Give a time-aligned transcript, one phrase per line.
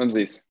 [0.00, 0.42] Vamos a isso.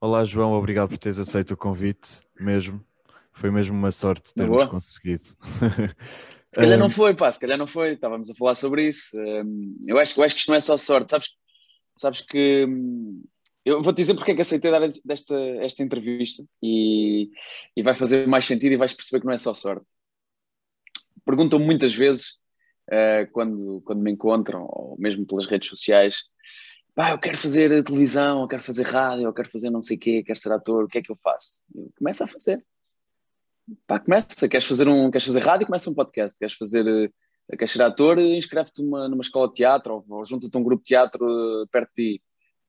[0.00, 2.80] Olá, João, obrigado por teres aceito o convite, mesmo.
[3.32, 4.68] Foi mesmo uma sorte termos Boa.
[4.68, 5.24] conseguido.
[6.54, 7.94] Se calhar Um, não foi, pá, se calhar não foi.
[7.94, 9.18] Estávamos a falar sobre isso.
[9.84, 11.10] Eu, acho, eu acho que isto não é só sorte.
[11.10, 11.30] Sabes,
[11.96, 12.64] sabes que.
[13.66, 17.32] Eu vou-te dizer porque é que aceitei dar desta, esta entrevista e,
[17.76, 19.92] e vai fazer mais sentido e vais perceber que não é só sorte.
[21.24, 22.34] Perguntam-me muitas vezes,
[22.88, 26.22] eh, quando, quando me encontram, ou mesmo pelas redes sociais,
[26.94, 30.00] pá, eu quero fazer televisão, eu quero fazer rádio, eu quero fazer não sei o
[30.00, 31.60] quê, quero ser ator, o que é que eu faço?
[31.74, 32.64] Eu começo a fazer.
[33.84, 37.72] Pá, começa, queres fazer um, queres fazer rádio, começa um podcast, queres fazer, eh, queres
[37.72, 40.90] ser ator, inscreve-te numa, numa escola de teatro ou, ou junta-te a um grupo de
[40.90, 42.25] teatro eh, perto de ti.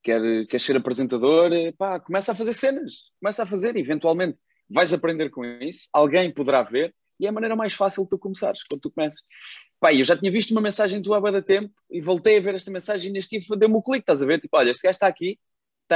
[0.07, 4.39] Quer, queres ser apresentador, eh, pá, começa a fazer cenas, começa a fazer, eventualmente
[4.69, 8.17] vais aprender com isso, alguém poderá ver e é a maneira mais fácil de tu
[8.17, 9.19] começares, quando tu começas.
[9.81, 12.55] Pá, eu já tinha visto uma mensagem tua há de tempo e voltei a ver
[12.55, 14.39] esta mensagem e neste tipo deu-me o clique, estás a ver?
[14.39, 15.37] Tipo, olha, este gajo está aqui,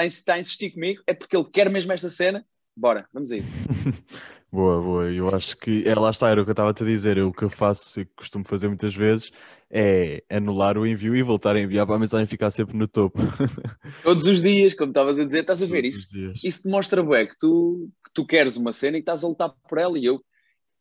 [0.04, 3.50] está a insistir comigo, é porque ele quer mesmo esta cena, bora, vamos a isso.
[4.52, 5.10] Boa, boa.
[5.10, 7.18] Eu acho que é, lá está, era o que eu estava a te dizer.
[7.18, 9.32] Eu, o que eu faço e costumo fazer muitas vezes
[9.70, 13.18] é anular o envio e voltar a enviar para a mensagem ficar sempre no topo.
[14.04, 16.34] Todos os dias, como estavas a dizer, estás a ver Todos isso?
[16.44, 19.78] Isso demonstra, bué, que tu, que tu queres uma cena e estás a lutar por
[19.78, 20.22] ela e eu,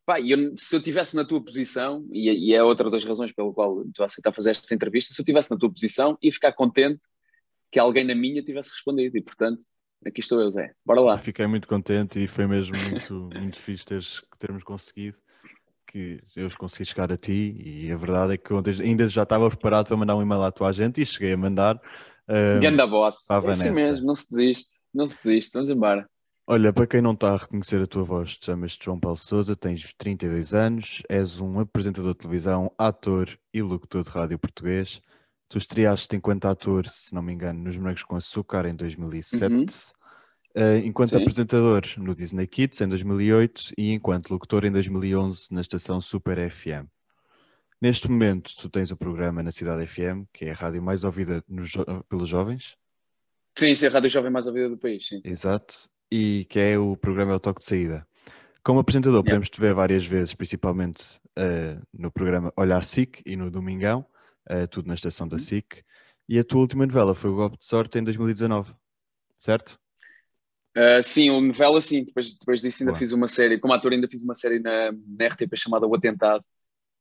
[0.05, 3.53] pá, eu, se eu estivesse na tua posição, e, e é outra das razões pela
[3.53, 7.07] qual tu aceitar fazer esta entrevista, se eu estivesse na tua posição, ia ficar contente
[7.71, 9.65] que alguém na minha tivesse respondido e, portanto,
[10.07, 10.73] aqui estou eu, Zé.
[10.85, 11.19] Bora Eu lá.
[11.19, 15.17] Fiquei muito contente e foi mesmo muito, muito fixe teres, termos conseguido
[15.91, 19.49] que eu consegui chegar a ti e a verdade é que ontem ainda já estava
[19.49, 21.81] preparado para mandar um e-mail à tua gente e cheguei a mandar.
[22.29, 23.29] ah, Ganda boss.
[23.29, 24.75] a É assim mesmo, não se desiste.
[24.95, 26.09] Não se desiste, vamos embora.
[26.47, 29.55] Olha, para quem não está a reconhecer a tua voz, te chamas-te João Paulo Souza,
[29.55, 35.01] tens 32 anos, és um apresentador de televisão, ator e locutor de rádio português.
[35.51, 39.67] Tu estreaste enquanto ator, se não me engano, nos Morangos com Açúcar em 2007, Uhum.
[40.55, 41.17] eh, enquanto Sim.
[41.17, 46.87] apresentador no Disney Kids em 2008 e enquanto locutor em 2011 na estação Super FM.
[47.83, 51.43] Neste momento, tu tens o programa na Cidade FM, que é a rádio mais ouvida
[51.49, 52.77] jo- pelos jovens,
[53.59, 55.05] Sim, sim, a rádio jovem mais ouvida do país.
[55.09, 55.31] Sim, sim.
[55.31, 55.91] Exato.
[56.13, 58.07] E que é o programa o Toque de Saída.
[58.63, 59.29] Como apresentador, Yeah.
[59.31, 64.07] podemos te ver várias vezes, principalmente eh, no programa Olha a SIC e no Domingão,
[64.49, 65.31] eh, tudo na estação Uhum.
[65.31, 65.83] da SIC.
[66.29, 68.73] E a tua última novela foi o Golpe de Sorte em 2019,
[69.39, 69.79] certo?
[70.77, 72.05] Uh, sim, o novela, sim.
[72.05, 73.59] Depois, depois disso, ainda fiz uma série.
[73.59, 76.45] Como ator, ainda fiz uma série na, na RTP chamada O Atentado,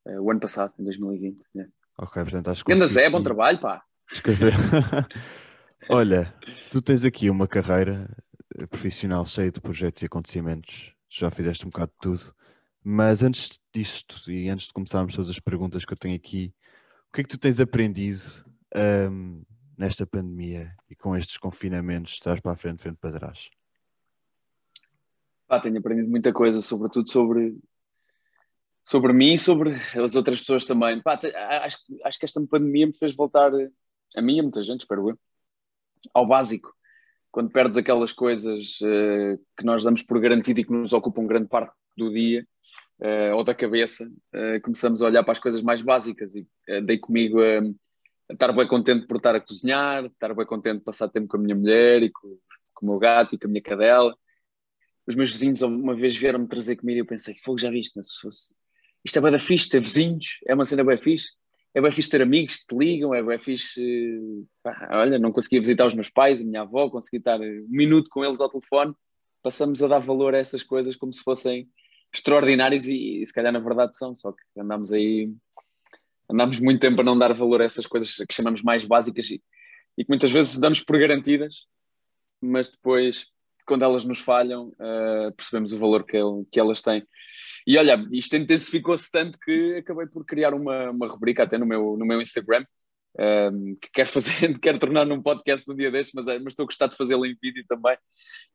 [0.07, 1.39] uh, o ano passado, em 2020.
[1.55, 1.71] Yeah.
[1.97, 3.83] Ok, portanto acho que consegui Zé, bom trabalho, pá.
[4.11, 4.53] escrever.
[5.89, 6.33] Olha,
[6.71, 8.09] tu tens aqui uma carreira
[8.57, 10.93] eh, profissional cheia de projetos e acontecimentos.
[11.09, 12.33] Já fizeste um bocado de tudo.
[12.83, 16.53] Mas antes disto e antes de começarmos todas as perguntas que eu tenho aqui,
[17.09, 18.21] o que é que tu tens aprendido
[18.75, 19.41] ahm,
[19.75, 23.49] nesta pandemia e com estes confinamentos de trás para a frente, frente para trás?
[25.47, 27.57] Pá, tenho aprendido muita coisa, sobretudo sobre,
[28.83, 31.01] sobre mim e sobre as outras pessoas também.
[31.01, 31.19] Pá,
[31.63, 33.51] acho, acho que esta pandemia me fez voltar,
[34.15, 35.19] a mim e a muita gente, espero eu,
[36.13, 36.71] ao básico.
[37.31, 41.47] Quando perdes aquelas coisas eh, que nós damos por garantido e que nos ocupam grande
[41.47, 42.47] parte do dia
[43.01, 46.81] eh, ou da cabeça, eh, começamos a olhar para as coisas mais básicas e eh,
[46.81, 47.59] dei comigo a,
[48.29, 51.37] a estar bem contente por estar a cozinhar, estar bem contente de passar tempo com
[51.37, 52.37] a minha mulher e com,
[52.73, 54.13] com o meu gato e com a minha cadela.
[55.07, 58.19] Os meus vizinhos uma vez vieram-me trazer comida e eu pensei, fogo, já viste, se
[58.21, 58.53] fosse...
[59.03, 61.31] isto é bem da fixe, ter vizinhos, é uma cena bem fixe,
[61.73, 63.81] é bem fixe ter amigos que te ligam, é bem fixe,
[64.61, 68.09] pá, olha, não conseguia visitar os meus pais, a minha avó, consegui estar um minuto
[68.11, 68.93] com eles ao telefone,
[69.41, 71.67] passamos a dar valor a essas coisas como se fossem
[72.13, 75.31] extraordinárias e, e se calhar na verdade são, só que andamos aí,
[76.29, 79.41] andamos muito tempo a não dar valor a essas coisas que chamamos mais básicas e,
[79.97, 81.67] e que muitas vezes damos por garantidas,
[82.41, 83.27] mas depois
[83.69, 86.17] quando elas nos falham, uh, percebemos o valor que,
[86.51, 87.07] que elas têm.
[87.67, 91.95] E olha, isto intensificou-se tanto que acabei por criar uma, uma rubrica até no meu,
[91.95, 92.65] no meu Instagram,
[93.19, 96.63] um, que quero fazer, quero tornar num podcast no dia destes, mas, é- mas estou
[96.63, 97.95] a gostar de fazê-lo em vídeo também,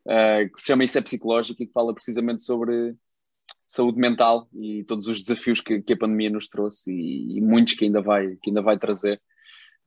[0.09, 2.97] uh, que se chama Isso é Psicológico e que fala precisamente sobre
[3.67, 7.75] saúde mental e todos os desafios que, que a pandemia nos trouxe e, e muitos
[7.75, 9.21] que ainda vai, que ainda vai trazer.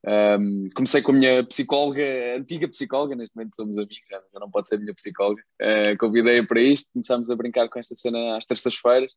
[0.05, 2.03] Um, comecei com a minha psicóloga,
[2.37, 5.41] antiga psicóloga, neste momento somos amigos, já, não pode ser minha psicóloga.
[5.61, 9.13] Uh, Convidei-a para isto, começámos a brincar com esta cena às terças-feiras.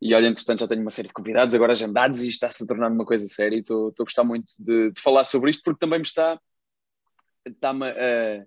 [0.00, 2.90] E olha, entretanto, já tenho uma série de convidados agora agendados e está-se a tornar
[2.90, 3.56] uma coisa séria.
[3.56, 6.40] E estou estou a gostar muito de, de falar sobre isto porque também me está,
[7.46, 8.44] está-me a,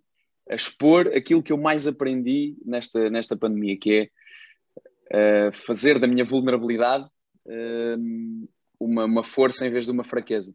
[0.49, 4.09] a expor aquilo que eu mais aprendi nesta, nesta pandemia, que é
[5.13, 7.09] uh, fazer da minha vulnerabilidade
[7.45, 8.47] uh,
[8.79, 10.53] uma, uma força em vez de uma fraqueza.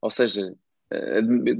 [0.00, 0.54] Ou seja,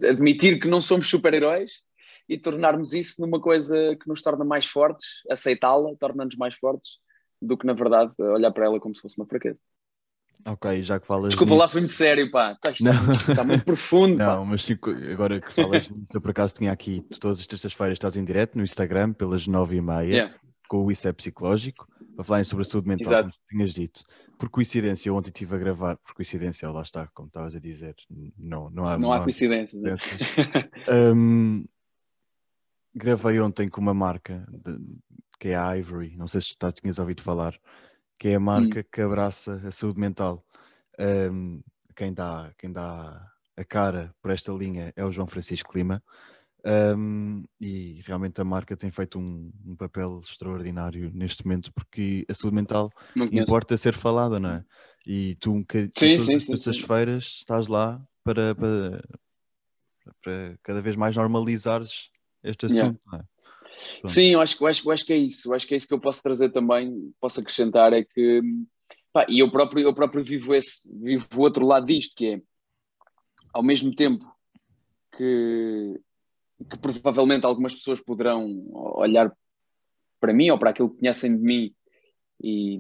[0.08, 1.82] admitir que não somos super-heróis
[2.28, 6.98] e tornarmos isso numa coisa que nos torna mais fortes, aceitá-la, torna-nos mais fortes,
[7.40, 9.60] do que na verdade olhar para ela como se fosse uma fraqueza.
[10.44, 11.62] Ok, já que falas Desculpa nisso...
[11.62, 12.52] lá, foi muito sério, pá.
[12.52, 14.44] Está, está, está muito profundo, Não, pá.
[14.44, 14.78] mas sim,
[15.12, 18.56] agora que falas nisso, eu por acaso tinha aqui, todas as terças-feiras estás em direto
[18.56, 20.34] no Instagram, pelas nove e meia, Yeah.
[20.68, 23.28] Com o Isso é Psicológico, para falarem sobre a saúde mental, Exato.
[23.28, 24.02] como tinhas dito.
[24.38, 27.94] Por coincidência, eu ontem estive a gravar, por coincidência, lá está, como estavas a dizer,
[28.38, 28.98] não, não há...
[28.98, 29.82] Não há coincidências.
[29.82, 29.90] né?
[29.90, 30.34] coincidências.
[31.14, 31.64] Hum,
[32.94, 34.78] gravei ontem com uma marca de-
[35.38, 37.54] que é a Ivory, não sei se tu tinhas ouvido falar,
[38.18, 40.42] que é a marca que abraça a saúde mental.
[40.98, 41.62] Hum,
[41.94, 46.02] quem, dá, quem dá a cara por esta linha é o João Francisco Lima.
[46.68, 52.34] Hum, e realmente a marca tem feito um, um papel extraordinário neste momento porque a
[52.34, 52.90] saúde mental
[53.30, 54.64] importa ser falada, não é?
[55.06, 59.04] E tu um bocadinho todas as terças-feiras estás lá para, para,
[60.20, 62.10] para cada vez mais normalizares
[62.42, 62.88] este Yeah.
[62.88, 63.24] assunto, não é?
[64.08, 65.48] Sim, eu acho, eu, acho, eu acho que é isso.
[65.48, 68.40] Eu acho que é isso que eu posso trazer também, posso acrescentar, é que
[69.12, 72.42] pá, e eu próprio, eu próprio vivo esse, vivo o outro lado disto, que é
[73.52, 74.24] ao mesmo tempo
[75.16, 76.00] que,
[76.70, 79.32] que provavelmente algumas pessoas poderão olhar
[80.20, 81.74] para mim ou para aquilo que conhecem de mim
[82.42, 82.78] e,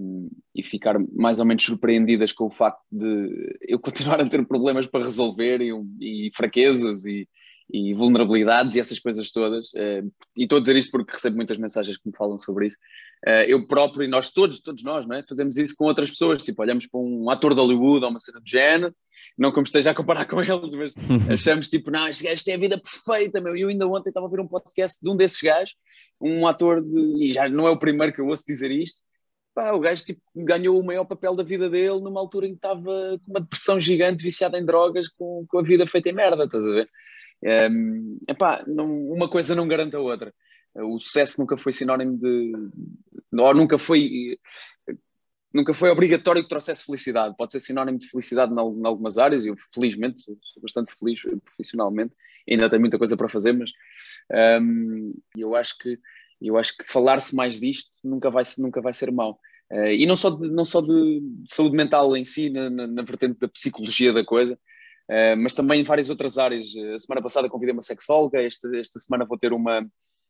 [0.54, 4.86] e ficar mais ou menos surpreendidas com o facto de eu continuar a ter problemas
[4.86, 5.70] para resolver e,
[6.00, 7.28] e fraquezas e,
[7.72, 9.74] e vulnerabilidades e essas coisas todas.
[9.74, 10.02] eh,
[10.36, 12.76] e estou a dizer isto porque recebo muitas mensagens que me falam sobre isso.
[13.24, 15.22] Eh, eu próprio e nós todos, todos nós, não é?
[15.22, 16.44] fazemos isso com outras pessoas.
[16.44, 18.94] Tipo, olhamos para um ator de Hollywood ou uma cena do género,
[19.38, 20.94] não como esteja a comparar com eles, mas
[21.30, 23.56] achamos tipo, não, este gajo tem a vida perfeita, meu.
[23.56, 25.74] E eu ainda ontem estava a ver um podcast de um desses gajos,
[26.20, 27.24] um ator de.
[27.24, 29.00] E já não é o primeiro que eu ouço dizer isto.
[29.54, 32.56] Pá, o gajo tipo, ganhou o maior papel da vida dele numa altura em que
[32.56, 36.44] estava com uma depressão gigante, viciado em drogas, com, com a vida feita em merda,
[36.44, 36.90] estás a ver?
[37.70, 40.32] Um, epá, não, uma coisa não garante a outra.
[40.82, 42.52] O sucesso nunca foi sinónimo de.
[43.38, 44.38] ou nunca foi.
[45.52, 47.34] Nunca foi obrigatório que trouxesse felicidade.
[47.36, 50.92] Pode ser sinónimo de felicidade em al- em algumas áreas, e eu felizmente sou, bastante
[50.98, 52.14] feliz profissionalmente,
[52.48, 53.70] ainda tenho muita coisa para fazer, mas
[54.60, 55.98] um, eu acho que
[56.40, 59.40] eu acho que falar-se mais disto nunca vai, nunca vai ser mau.
[59.72, 63.02] Uh, e não só de, não só de saúde mental em si, na, na, na
[63.02, 66.66] vertente da psicologia da coisa, uh, mas também em várias outras áreas.
[66.94, 69.80] A semana passada convidei uma sexóloga, esta, esta semana vou ter uma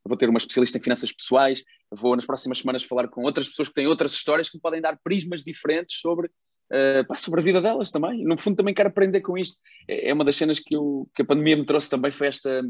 [0.09, 3.69] vou ter uma especialista em finanças pessoais, vou nas próximas semanas falar com outras pessoas
[3.69, 7.43] que têm outras histórias que me podem dar prismas diferentes sobre, uh, pá, sobre a
[7.43, 8.25] vida delas também.
[8.25, 9.59] No fundo também quero aprender com isto.
[9.89, 12.63] É, é uma das cenas que, eu, que a pandemia me trouxe também, foi esta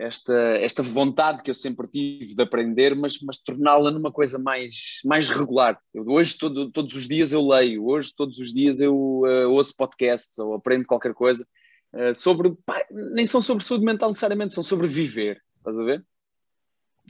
[0.00, 5.00] esta, esta vontade que eu sempre tive de aprender, mas, mas torná-la numa coisa mais,
[5.04, 5.78] mais regular.
[5.92, 9.74] Eu, hoje, todo, todos os dias eu leio, hoje, todos os dias eu uh, ouço
[9.76, 11.46] podcasts ou aprendo qualquer coisa
[11.94, 12.54] uh, sobre.
[12.64, 15.40] Pá, nem são sobre saúde mental necessariamente, são sobre viver.
[15.58, 16.04] Estás a ver?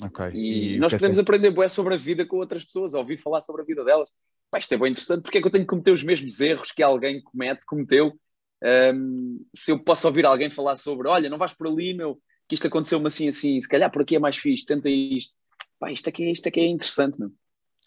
[0.02, 0.31] Ok.
[0.34, 3.16] E, E nós é podemos certo- aprender bué sobre a vida com outras pessoas, ouvir
[3.19, 4.10] falar sobre a vida delas.
[4.50, 6.72] Pá, isto é bem interessante, porque é que eu tenho que cometer os mesmos erros
[6.72, 8.12] que alguém comete, cometeu?
[8.62, 12.54] Um, se eu posso ouvir alguém falar sobre, olha, não vais por ali, meu, que
[12.54, 15.34] isto aconteceu-me assim, assim, se calhar por aqui é mais fixe, tenta isto.
[15.78, 17.32] Pá, isto aqui, isto aqui é interessante, meu.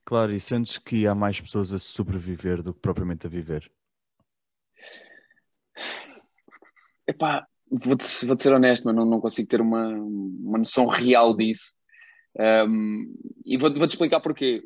[0.05, 3.69] Claro, e sentes que há mais pessoas a sobreviver do que propriamente a viver?
[7.07, 11.75] Epá, vou-te vou ser honesto, mas não, não consigo ter uma, uma noção real disso.
[12.40, 13.13] Um,
[13.46, 14.63] e vou-te vou explicar porquê.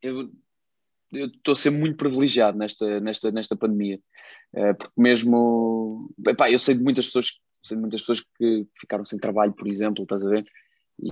[0.00, 0.30] Eu
[1.12, 3.98] estou a ser muito privilegiado nesta, nesta, nesta pandemia,
[4.54, 9.04] uh, porque mesmo, epá, eu sei de muitas pessoas, sei de muitas pessoas que ficaram
[9.04, 10.46] sem trabalho, por exemplo, estás a ver?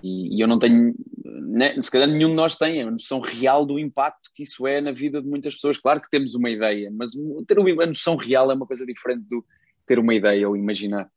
[0.03, 3.65] E, e eu não tenho, né, se calhar nenhum de nós tem a noção real
[3.65, 5.79] do impacto que isso é na vida de muitas pessoas.
[5.79, 7.13] Claro que temos uma ideia, mas
[7.47, 9.45] ter uma, noção real é uma coisa diferente do
[9.87, 11.09] ter uma ideia ou imaginar.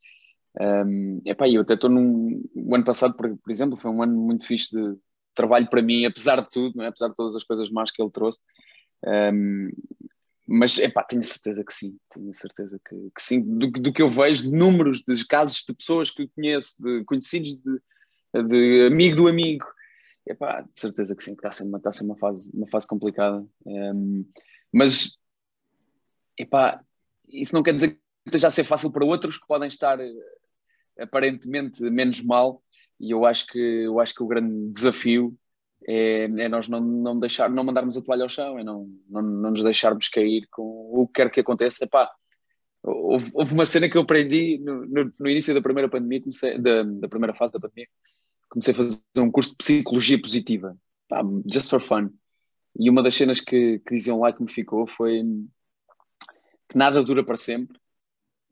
[0.59, 2.43] Um, epá, eu até estou num.
[2.55, 4.97] O ano passado, por, por, exemplo, foi um ano muito fixe de
[5.35, 6.87] trabalho para mim, apesar de tudo, é?
[6.87, 8.39] apesar de todas as coisas más que ele trouxe.
[9.05, 9.69] Um,
[10.51, 13.41] mas epá, tenho certeza que sim, tenho certeza que, que sim.
[13.41, 17.03] Do, do, que eu vejo, de números de casos de pessoas que eu conheço, de
[17.05, 19.65] conhecidos, de, de amigo do amigo,
[20.25, 22.51] epá, de certeza que sim, que está a ser uma, está a ser uma, fase,
[22.51, 23.45] uma fase complicada.
[23.63, 24.25] Um,
[24.73, 25.17] mas
[26.35, 26.83] epá,
[27.27, 29.99] isso não quer dizer que esteja a ser fácil para outros que podem estar
[30.99, 32.61] aparentemente menos mal.
[32.99, 35.37] E eu acho que, eu acho que o grande desafio
[35.87, 39.21] é, é, nós não, não, deixar, não mandarmos a toalha ao chão, é não, não,
[39.21, 41.85] não nos deixarmos cair com o que quer que aconteça.
[41.85, 42.11] Epá,
[42.83, 46.57] houve, houve uma cena que eu aprendi no, no, no início da primeira pandemia, comecei,
[46.57, 47.87] da, da, primeira fase da pandemia,
[48.49, 50.77] comecei a fazer um curso de psicologia positiva.
[51.07, 52.09] pá, just for fun.
[52.77, 55.23] E uma das cenas que, que diziam lá que me ficou foi
[56.69, 57.79] que nada dura para sempre.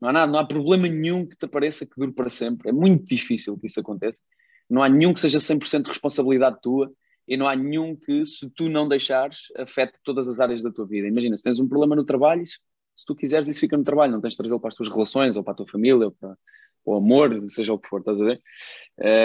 [0.00, 2.68] Não há nada, não há problema nenhum que te apareça que dure para sempre.
[2.68, 4.20] É muito difícil que isso aconteça.
[4.68, 6.92] Não há nenhum que seja 100% de responsabilidade tua
[7.26, 10.86] e não há nenhum que, se tu não deixares, afete todas as áreas da tua
[10.86, 11.06] vida.
[11.06, 14.20] Imagina, se tens um problema no trabalho, se tu quiseres, isso fica no trabalho, não
[14.20, 16.36] tens de trazê-lo para as tuas relações ou para a tua família ou para
[16.84, 18.40] o amor, seja o que for, estás a ver?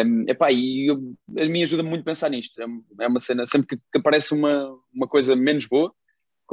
[0.05, 2.61] Um, epá, e eu, a mim ajuda-me muito a pensar nisto.
[2.61, 2.65] É,
[3.05, 5.93] é uma cena, sempre que, que, aparece uma, uma coisa menos boa,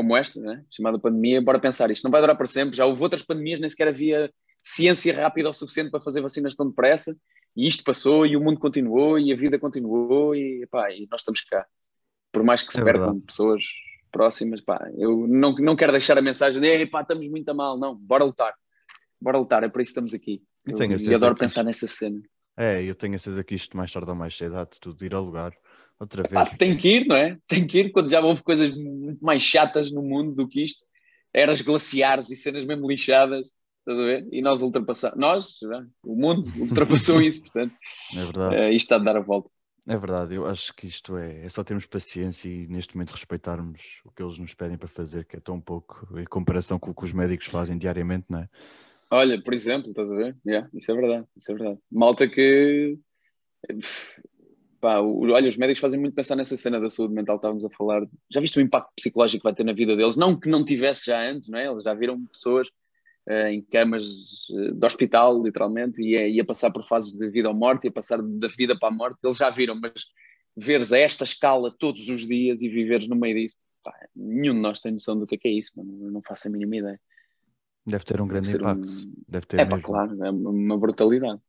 [0.01, 0.65] como esta, né?
[0.71, 2.05] chamada pandemia, bora pensar isto.
[2.05, 2.75] Não vai durar para sempre.
[2.75, 6.69] Já houve outras pandemias, nem sequer havia ciência rápida o suficiente para fazer vacinas tão
[6.69, 7.15] depressa.
[7.55, 11.21] E isto passou, e o mundo continuou, e a vida continuou, e, epá, e nós
[11.21, 11.67] estamos cá.
[12.33, 13.27] Por mais que se é percam verdade.
[13.27, 13.63] pessoas
[14.11, 17.79] próximas, pá, eu não, não quero deixar a mensagem de pá, estamos muito a mal,
[17.79, 18.55] não, bora lutar.
[19.21, 20.43] Bora lutar, é para isso que estamos aqui.
[20.65, 22.23] Eu, tenho eu, adoro pensar nessa cena.
[22.57, 25.05] É, eu tenho a certeza que isto mais tarde ou mais cedo há de tudo
[25.05, 25.53] ir ao lugar.
[26.01, 26.35] Outra vez.
[26.35, 27.37] Ah, tem que ir, não é?
[27.47, 30.83] Tem que ir quando já houve coisas muito mais chatas no mundo do que isto.
[31.33, 34.27] Eras glaciares e cenas mesmo lixadas, estás a ver?
[34.33, 35.19] E nós ultrapassamos.
[35.19, 35.59] Nós,
[36.03, 37.75] o mundo ultrapassou isso, portanto.
[38.17, 38.57] É verdade.
[38.57, 39.51] Uh, isto está a dar a volta.
[39.87, 43.81] É verdade, eu acho que isto é, é só termos paciência e neste momento respeitarmos
[44.05, 46.95] o que eles nos pedem para fazer, que é tão pouco em comparação com o
[46.95, 48.49] que os médicos fazem diariamente, não é?
[49.11, 50.37] Olha, por exemplo, estás a ver?
[50.47, 51.79] Yeah, isso é verdade, isso é verdade.
[51.91, 52.99] Malta que
[54.81, 58.07] pá, olha, os médicos fazem muito pensar nessa cena da saúde mental, estávamos a falar.
[58.31, 60.17] Já viste o impacto psicológico que vai ter na vida deles?
[60.17, 61.67] Não que não tivesse já antes, não é?
[61.67, 62.69] Eles já viram pessoas
[63.29, 64.05] uh, em camas
[64.51, 68.21] uh, de hospital, literalmente, e ia, passar por fases de vida ou morte, ia passar
[68.23, 69.19] da vida para a morte.
[69.23, 70.07] Eles já viram, mas
[70.57, 74.61] veres a esta escala todos os dias e viveres no meio disso, pá, nenhum de
[74.61, 76.11] nós tem noção do que é, que é isso, mano.
[76.11, 77.01] não faço a mínima ideia.
[77.87, 78.89] Deve ter um grande impacto.
[78.89, 79.13] Um...
[79.29, 81.41] Deve ter é, pá, claro, é uma brutalidade.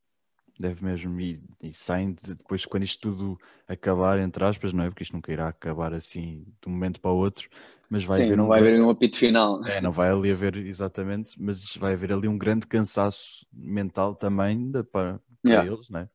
[0.60, 4.90] Deve mesmo, e, e saem de, depois quando isto tudo acabar, entre aspas, não é?
[4.90, 7.50] Porque isto nunca irá acabar assim de um momento para o outro,
[7.90, 8.48] mas vai Sim, haver um.
[8.48, 9.66] vai haver um apito final.
[9.66, 14.72] É, não vai ali haver exatamente, mas vai haver ali um grande cansaço mental também
[14.72, 15.72] de, para, para yeah.
[15.72, 16.10] eles, não é?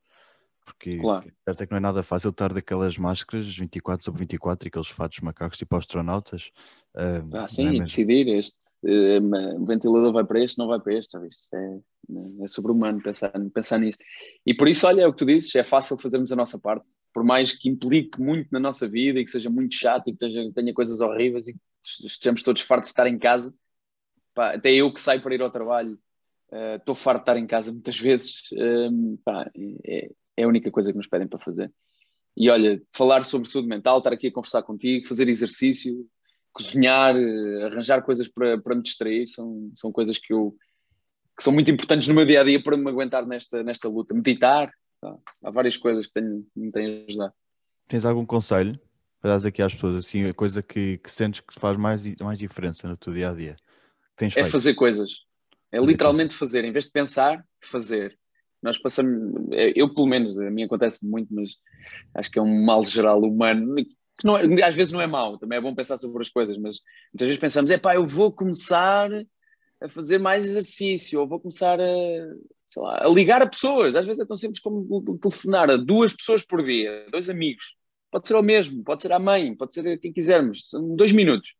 [0.66, 1.32] Porque claro.
[1.44, 4.88] certo é que não é nada fácil estar daquelas máscaras 24 sobre 24 e aqueles
[4.88, 6.50] fatos macacos tipo astronautas.
[6.92, 11.12] Uh, ah, sim, é decidir este uh, ventilador vai para este, não vai para este,
[11.12, 11.46] já viste?
[11.54, 13.98] É, é sobre-humano pensar, pensar nisso.
[14.44, 16.84] E por isso, olha, é o que tu dizes, é fácil fazermos a nossa parte,
[17.14, 20.18] por mais que implique muito na nossa vida e que seja muito chato e que
[20.18, 21.60] tenha, tenha coisas horríveis e que
[22.04, 23.54] estejamos todos fartos de estar em casa.
[24.34, 25.96] Pá, até eu que saio para ir ao trabalho,
[26.50, 28.50] uh, estou farto de estar em casa muitas vezes.
[29.24, 29.48] Pá,
[29.86, 31.72] é, é a única coisa que nos pedem para fazer.
[32.36, 36.06] E olha, falar sobre saúde mental, estar aqui a conversar contigo, fazer exercício,
[36.52, 40.56] cozinhar, eh, arranjar coisas para, para me distrair, são, são coisas que eu
[41.36, 44.14] que são muito importantes no meu dia a dia para me aguentar nesta, nesta luta.
[44.14, 45.14] Meditar, tá?
[45.44, 47.34] há várias coisas que, tenho, me têm ajudado.
[47.86, 48.80] Tens algum conselho
[49.20, 52.38] para dar aqui às pessoas, assim, a coisa que, que sentes que faz mais, mais
[52.38, 53.56] diferença no teu dia a dia?
[54.34, 55.26] É fazer coisas.
[55.70, 58.18] É literalmente fazer, em vez de pensar, fazer.
[58.62, 61.50] Nós passamos, eu pelo menos, a mim acontece muito, mas
[62.14, 65.38] acho que é um mal geral humano, que não é, às vezes não é mau,
[65.38, 66.80] também é bom pensar sobre as coisas, mas
[67.12, 69.10] muitas vezes pensamos, é pá, eu vou começar
[69.80, 74.20] a fazer mais exercício, ou vou começar a, lá, a ligar a pessoas, às vezes
[74.20, 77.76] é tão simples como telefonar a duas pessoas por dia, dois amigos,
[78.10, 81.12] pode ser ao mesmo, pode ser à mãe, pode ser a quem quisermos, são dois
[81.12, 81.54] minutos.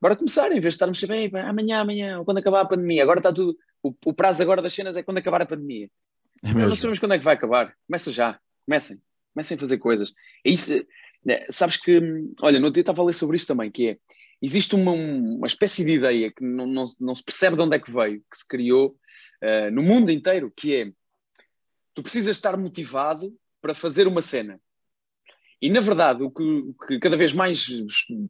[0.00, 3.20] Bora começar, em vez de estarmos sempre, amanhã, amanhã, ou quando acabar a pandemia, agora
[3.20, 5.88] está tudo, o, o prazo agora das cenas é quando acabar a pandemia.
[6.42, 7.74] É não sabemos quando é que vai acabar.
[7.86, 8.38] Começa já.
[8.66, 9.00] Comecem.
[9.32, 10.12] Comecem a fazer coisas.
[10.44, 10.72] É isso.
[11.28, 12.00] É, sabes que,
[12.42, 13.98] olha, no outro dia estava a ler sobre isto também, que é,
[14.40, 17.78] existe uma, uma espécie de ideia que não, não, não se percebe de onde é
[17.78, 18.98] que veio, que se criou
[19.42, 20.92] uh, no mundo inteiro, que é,
[21.94, 24.60] tu precisas estar motivado para fazer uma cena.
[25.60, 27.68] E, na verdade, o que, o que cada vez mais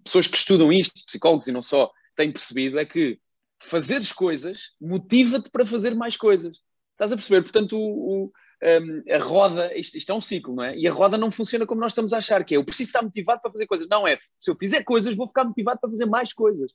[0.04, 3.19] pessoas que estudam isto, psicólogos e não só, têm percebido é que
[3.59, 6.61] fazeres coisas motiva-te para fazer mais coisas.
[7.03, 7.43] Estás a perceber?
[7.43, 8.33] Portanto, o, o,
[8.63, 10.77] um, a roda, isto, isto, é um ciclo, não é?
[10.77, 13.03] E a roda não funciona como nós estamos a achar, que é eu preciso estar
[13.03, 13.89] motivado para fazer coisas.
[13.89, 16.73] Não é, se eu fizer coisas, vou ficar motivado para fazer mais coisas.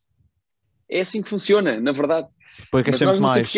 [0.90, 2.28] É assim que funciona, na verdade.
[2.70, 3.50] Porque é sempre mais.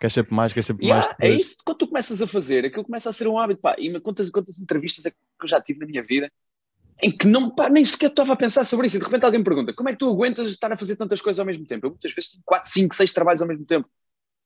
[0.00, 1.16] Quer sempre mais, quer sempre yeah, mais.
[1.18, 3.60] É isso, quando tu começas a fazer, aquilo começa a ser um hábito.
[3.60, 6.30] Pá, e quantas, quantas entrevistas é que eu já tive na minha vida
[7.02, 8.96] em que não, pá, nem sequer estava a pensar sobre isso.
[8.96, 11.20] E de repente alguém me pergunta: como é que tu aguentas estar a fazer tantas
[11.20, 11.86] coisas ao mesmo tempo?
[11.86, 13.88] Eu muitas vezes tenho 4, 5, 6 trabalhos ao mesmo tempo.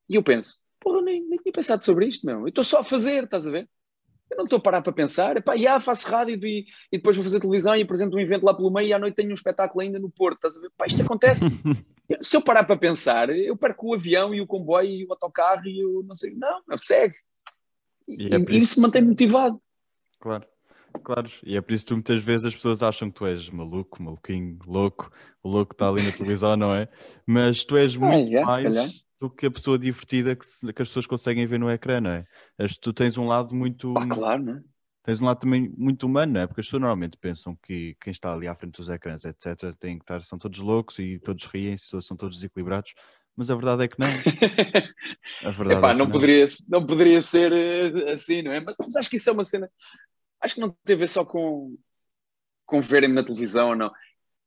[0.09, 2.41] E eu penso: porra, nem, nem tinha pensado sobre isto, meu.
[2.41, 3.69] Eu estou só a fazer, estás a ver?
[4.31, 5.37] Eu não estou a parar para pensar.
[5.37, 8.55] Epá, já faço rádio e, e, depois vou fazer televisão e apresento um evento lá
[8.55, 10.71] pelo meio e à noite tenho um espetáculo ainda no Porto, estás a ver?
[10.77, 11.47] Pá, isto acontece.
[12.21, 15.67] Se eu parar para pensar, eu perco o avião e o comboio e o autocarro
[15.67, 16.35] e o não sei.
[16.35, 17.15] Não, não segue.
[18.09, 19.61] E, e, é e isso mantém motivado.
[20.19, 20.47] Claro.
[21.03, 24.03] Claro, e é por isso que muitas vezes as pessoas acham que tu és maluco,
[24.03, 25.11] maluquinho, louco,
[25.43, 26.87] o louco está ali na televisão, não é?
[27.27, 30.89] Mas tu és muito ah, mais do que a pessoa divertida que, se, que, as
[30.89, 32.27] pessoas conseguem ver no ecrã, não é?
[32.81, 33.97] Tu tens um lado muito.
[33.97, 34.63] Ah, claro, não é?
[35.05, 36.47] Tens um lado também muito humano, não é?
[36.47, 39.97] Porque as pessoas normalmente pensam que quem está ali à frente dos ecrãs, etc., tem
[39.97, 42.95] que estar, são todos loucos e todos riem, são todos desequilibrados,
[43.37, 44.09] mas a verdade é que não.
[45.45, 48.61] A verdade Epá, é não, não, Poderia, não poderia ser eh, assim, não é?
[48.61, 49.71] Mas, mas, acho que isso é uma cena.
[50.41, 51.77] Acho que não tem a ver só com,
[52.67, 53.91] com verem na televisão ou não.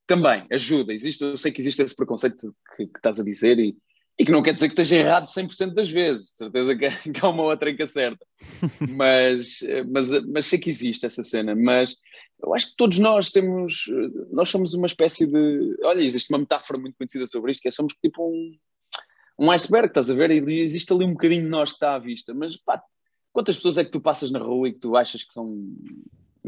[0.05, 3.75] Também ajuda, existe, eu sei que existe esse preconceito que, que estás a dizer e,
[4.17, 7.25] e que não quer dizer que esteja errado 100% das vezes, de certeza que, que
[7.25, 8.25] há uma outra em que acerta.
[8.89, 9.59] mas,
[9.91, 11.53] mas, mas sei que existe essa cena.
[11.53, 11.95] Mas
[12.41, 13.85] eu acho que todos nós temos,
[14.31, 15.77] nós somos uma espécie de.
[15.83, 18.57] Olha, existe uma metáfora muito conhecida sobre isto, que é somos tipo um,
[19.37, 20.31] um iceberg, estás a ver?
[20.31, 22.33] E existe ali um bocadinho de nós que está à vista.
[22.33, 22.81] Mas pá,
[23.33, 25.75] quantas pessoas é que tu passas na rua e que tu achas que são.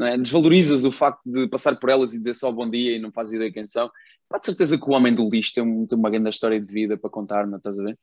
[0.01, 0.17] É?
[0.17, 3.33] Desvalorizas o facto de passar por elas e dizer só bom dia e não fazes
[3.33, 3.89] ideia quem são.
[4.29, 6.97] Pá, certeza que o homem do lixo tem, um, tem uma grande história de vida
[6.97, 7.97] para contar, não estás a ver?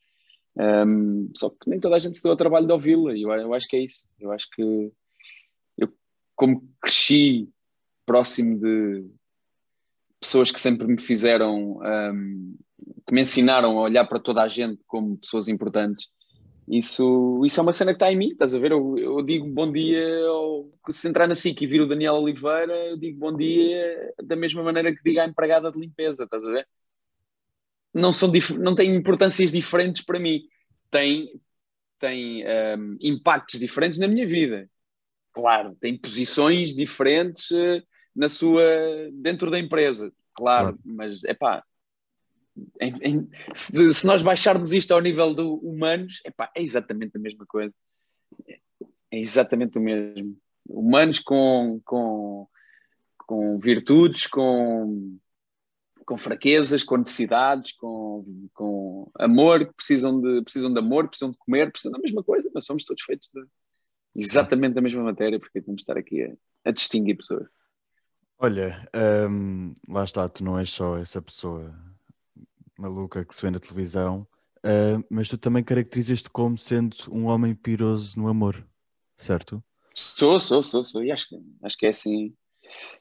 [0.57, 3.55] Um, só que nem toda a gente se deu ao trabalho de ouvi-la, eu, eu
[3.55, 4.09] acho que é isso.
[4.19, 4.93] Eu acho que
[5.77, 5.93] eu,
[6.35, 7.49] como cresci
[8.07, 9.05] próximo de
[10.21, 11.81] pessoas que sempre me fizeram,
[12.13, 12.57] um,
[13.07, 16.09] que me ensinaram a olhar para toda a gente como pessoas importantes,
[16.67, 18.73] isso, isso é uma cena que está em mim, estás a ver?
[18.73, 22.75] Eu, eu digo bom dia, ou, se entrar na SIC e vir o Daniel Oliveira,
[22.87, 26.51] eu digo bom dia da mesma maneira que digo à empregada de limpeza, estás a
[26.51, 26.67] ver?
[27.93, 30.43] Não, são não têm importâncias diferentes para mim,
[30.91, 31.29] têm,
[31.99, 32.45] têm
[32.79, 34.69] um, impactos diferentes na minha vida.
[35.33, 37.83] Claro, têm posições diferentes uh,
[38.17, 38.63] na sua,
[39.13, 40.79] dentro da empresa, claro, claro.
[40.85, 41.63] mas é pá,
[42.81, 47.21] em, em, se, se, nós baixarmos isto ao nível do humanos, epá, é exatamente a
[47.21, 47.75] mesma coisa.
[49.11, 50.37] É exatamente o mesmo.
[50.67, 52.49] Humanos com, com,
[53.19, 55.19] com virtudes, com,
[56.07, 61.39] com fraquezas, com necessidades, com, com amor, que precisam de, precisam de amor, precisam de
[61.39, 63.45] comer, precisam da mesma coisa, mas somos todos feitos de
[64.17, 66.33] exatamente da mesma matéria, porque temos de estar aqui a,
[66.65, 67.47] a distinguir pessoas.
[68.39, 68.89] Olha,
[69.29, 71.75] hum, lá está, tu não és só essa pessoa
[72.79, 74.27] maluca que se vê na televisão,
[74.59, 78.67] uh, mas tu também caracterizas-te como sendo um homem piroso no amor,
[79.17, 79.63] certo?
[79.95, 81.05] Sou, sou, sou, sou.
[81.05, 82.35] E acho que, acho que é assim.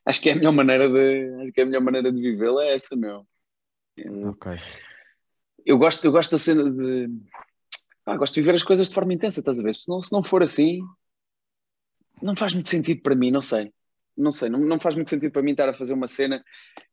[0.05, 2.65] Acho que é a melhor maneira de, acho que é a melhor maneira de vivê-la
[2.65, 3.25] é essa, meu.
[3.97, 4.53] Eu, ok.
[5.65, 7.09] Eu gosto, eu gosto da cena de.
[8.05, 9.73] Pá, gosto de viver as coisas de forma intensa, estás a ver?
[9.73, 10.81] Se não, se não for assim,
[12.21, 13.73] não faz muito sentido para mim, não sei.
[14.15, 16.43] Não sei, não, não faz muito sentido para mim estar a fazer uma cena.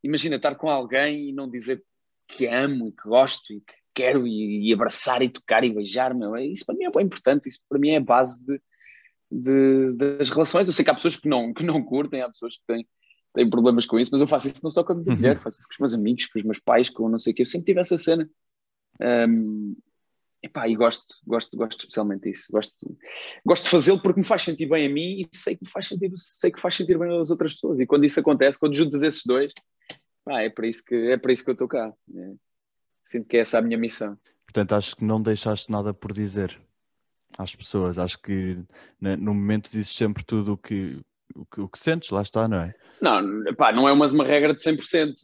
[0.02, 1.84] Imagina estar com alguém e não dizer
[2.30, 6.14] que amo e que gosto e que quero e, e abraçar e tocar e beijar,
[6.14, 8.60] meu, é, isso para mim é bem importante, isso para mim é a base de,
[9.30, 10.66] de, das relações.
[10.66, 12.86] Eu sei que há pessoas que não, que não curtem, há pessoas que têm,
[13.34, 15.16] têm problemas com isso, mas eu faço isso não só com a minha uhum.
[15.16, 17.36] mulher, faço isso com os meus amigos, com os meus pais, com não sei o
[17.36, 18.28] que, eu sempre tive essa cena.
[19.00, 19.76] Um,
[20.42, 22.46] epá, e gosto, gosto, gosto especialmente disso.
[22.50, 22.96] Gosto,
[23.44, 26.14] gosto de fazê-lo porque me faz sentir bem a mim e sei que faz sentido,
[26.16, 27.80] sei que faz sentir bem às outras pessoas.
[27.80, 29.52] E quando isso acontece, quando juntas esses dois,
[30.26, 31.92] ah, é para isso que, é para isso que eu estou cá.
[32.14, 32.32] É.
[33.04, 34.18] Sinto que essa é a minha missão.
[34.44, 36.60] Portanto, acho que não deixaste nada por dizer
[37.38, 37.98] às pessoas.
[37.98, 38.58] Acho que
[39.00, 41.00] né, no momento dizes sempre tudo o que,
[41.34, 42.74] o que, o que sentes, lá está, não é?
[43.00, 45.14] Não, pá, não é uma, uma regra de 100%.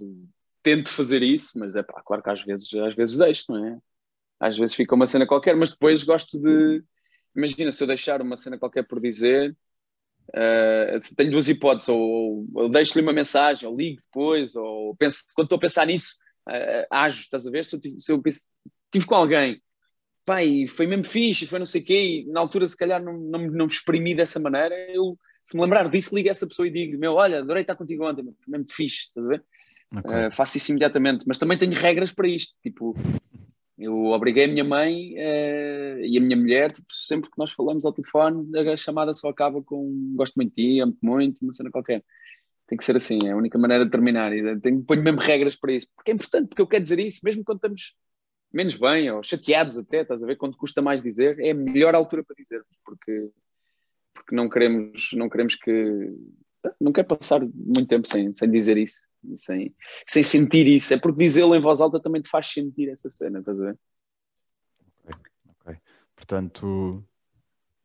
[0.62, 3.78] Tento fazer isso, mas é pá, claro que às vezes, às vezes deixo, não é?
[4.40, 6.82] Às vezes fica uma cena qualquer, mas depois gosto de.
[7.34, 9.56] Imagina se eu deixar uma cena qualquer por dizer,
[10.28, 15.46] Uh, tenho duas hipóteses, ou, ou deixo-lhe uma mensagem, ou ligo depois, ou penso, quando
[15.46, 16.16] estou a pensar nisso,
[16.48, 17.64] uh, ajo, estás a ver?
[17.64, 18.40] Se eu, tive, se eu penso,
[18.90, 19.62] tive com alguém,
[20.24, 23.16] pai, foi mesmo fixe, foi não sei o quê, e na altura se calhar não,
[23.16, 26.66] não, não me exprimi dessa maneira, eu, se me lembrar disso, ligo a essa pessoa
[26.66, 29.44] e digo, meu, olha, adorei estar contigo ontem, foi mesmo fixe, estás a ver?
[29.96, 30.26] Okay.
[30.26, 32.96] Uh, faço isso imediatamente, mas também tenho regras para isto, tipo,
[33.78, 37.84] eu obriguei a minha mãe uh, e a minha mulher, tipo, sempre que nós falamos
[37.84, 41.70] ao telefone, a chamada só acaba com gosto muito de ti, amo-te muito, uma cena
[41.70, 42.02] qualquer.
[42.66, 44.32] Tem que ser assim, é a única maneira de terminar.
[44.32, 47.20] E tenho, ponho mesmo regras para isso, porque é importante, porque eu quero dizer isso,
[47.22, 47.94] mesmo quando estamos
[48.52, 50.36] menos bem ou chateados até, estás a ver?
[50.36, 53.30] Quando custa mais dizer, é a melhor altura para dizer, porque,
[54.14, 55.70] porque não, queremos, não queremos que.
[56.80, 59.74] Não quero passar muito tempo sem, sem dizer isso sem,
[60.06, 60.94] sem sentir isso.
[60.94, 63.78] É porque dizê-lo em voz alta também te faz sentir essa cena, estás a ver?
[65.06, 65.76] Ok, ok.
[66.14, 67.04] Portanto,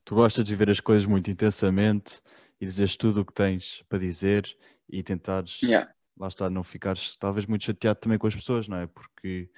[0.05, 2.21] tu, gostas de ver as coisas muito intensamente
[2.59, 4.45] e dizes tudo o que tens para dizer
[4.87, 5.89] e tentares, yeah.
[6.17, 8.87] lá está, não ficares talvez muito chateado também com as pessoas, não é?
[8.87, 9.49] Porque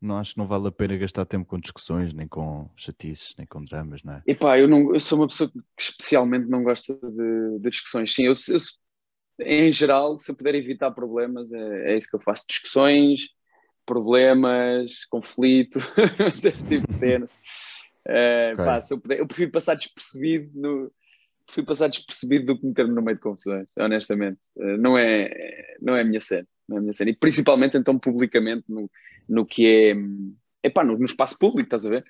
[0.00, 3.46] não acho que não vale a pena gastar tempo com discussões, nem com chatices, nem
[3.46, 4.22] com dramas, não é?
[4.26, 8.14] Epá, eu, não, eu sou uma pessoa que especialmente não gosta de, de discussões.
[8.14, 8.58] Sim, eu, eu,
[9.40, 12.44] em geral, se eu puder evitar problemas, é, é isso que eu faço.
[12.48, 13.28] Discussões,
[13.84, 15.78] problemas, conflito,
[16.26, 17.30] esse tipo de cenas.
[18.06, 18.64] Uh, okay.
[18.64, 20.92] pá, eu, puder, eu, prefiro passar despercebido no,
[21.46, 24.40] prefiro passar despercebido do que meter-me no meio de confusões, honestamente.
[24.56, 26.46] Uh, não, é, não é a minha cena.
[26.68, 27.10] Não é a minha cena.
[27.10, 28.90] E principalmente então publicamente no,
[29.28, 32.04] no que é epá, no, no espaço público, estás a ver?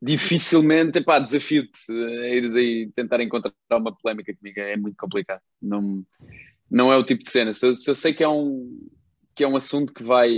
[0.00, 5.40] dificilmente, epá, desafio-te a ires aí tentar encontrar uma polémica comigo, é muito complicado.
[5.60, 6.04] Não,
[6.70, 7.52] não é o tipo de cena.
[7.52, 8.88] Se eu, se eu sei que é, um,
[9.34, 10.30] que é um assunto que vai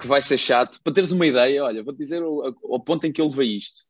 [0.00, 3.12] que vai ser chato, para teres uma ideia, olha, vou-te dizer o, o ponto em
[3.12, 3.80] que eu levei isto.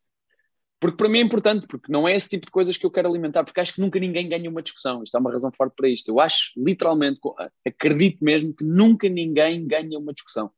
[0.80, 3.08] Porque para mim é importante, porque não é esse tipo de coisas que eu quero
[3.08, 5.02] alimentar, porque acho que nunca ninguém ganha uma discussão.
[5.02, 6.08] Isto é uma razão forte para isto.
[6.08, 7.18] Eu acho, literalmente,
[7.66, 10.52] acredito mesmo que nunca ninguém ganha uma discussão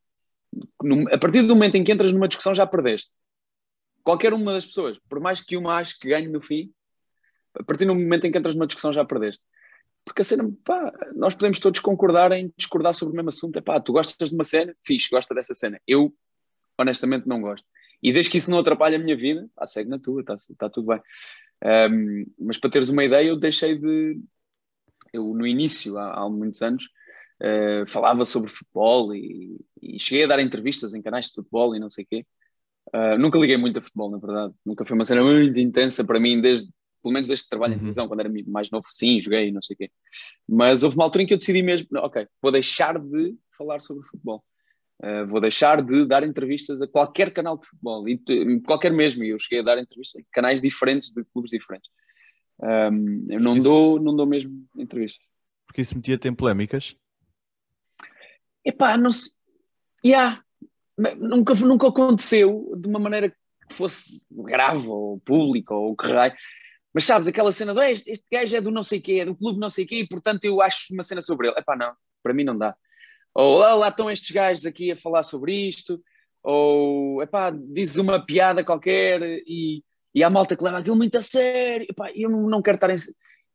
[1.12, 3.16] a partir do momento em que entras numa discussão já perdeste.
[4.02, 6.72] Qualquer uma das pessoas, por mais que uma ache que ganhe no fim,
[7.54, 9.44] a partir do momento em que entras numa discussão já perdeste.
[10.04, 13.58] Porque a cena, pá, nós podemos todos concordar em discordar sobre o mesmo assunto.
[13.58, 15.78] É pá, tu gostas de uma cena, fixe, gosta dessa cena.
[15.86, 16.14] Eu,
[16.78, 17.66] honestamente, não gosto.
[18.02, 20.70] E desde que isso não atrapalhe a minha vida, pá, segue na tua, está tá
[20.70, 21.00] tudo bem.
[21.62, 24.20] Um, mas para teres uma ideia, eu deixei de.
[25.12, 26.84] Eu, no início, há, há muitos anos,
[27.42, 31.80] uh, falava sobre futebol e, e, cheguei a dar entrevistas em canais de futebol e
[31.80, 32.26] não sei o quê.
[32.94, 34.54] Uh, nunca liguei muito a futebol, na verdade.
[34.64, 36.70] Nunca foi uma cena muito intensa para mim, desde,
[37.02, 37.76] pelo menos desde que trabalho uhum.
[37.76, 39.90] em televisão, quando era mais novo, sim, joguei e não sei o quê.
[40.48, 44.06] Mas houve uma altura em que eu decidi mesmo, ok, vou deixar de falar sobre
[44.06, 44.44] futebol.
[45.02, 49.30] Uh, vou deixar de dar entrevistas a qualquer canal de futebol, e, qualquer mesmo, e
[49.30, 51.90] eu cheguei a dar entrevistas em canais diferentes, de clubes diferentes.
[52.62, 53.64] Um, eu não, isso...
[53.64, 55.24] dou, não dou mesmo entrevistas.
[55.66, 56.94] Porque isso metia-te em polémicas?
[58.64, 59.32] Epá, não sei.
[60.04, 60.42] Yeah.
[61.18, 66.34] Nunca, nunca aconteceu de uma maneira que fosse grave ou pública ou que raio.
[66.92, 69.34] Mas sabes, aquela cena de este, este gajo é do não sei quê, é do
[69.34, 71.58] clube não sei quê, e portanto eu acho uma cena sobre ele.
[71.58, 72.76] Epá, não, para mim não dá.
[73.34, 76.02] Ou ah, lá estão estes gajos aqui a falar sobre isto,
[76.42, 81.22] ou epá, dizes uma piada qualquer e, e há malta que leva aquilo muito a
[81.22, 81.86] sério.
[81.88, 82.96] Epá, eu não, quero estar em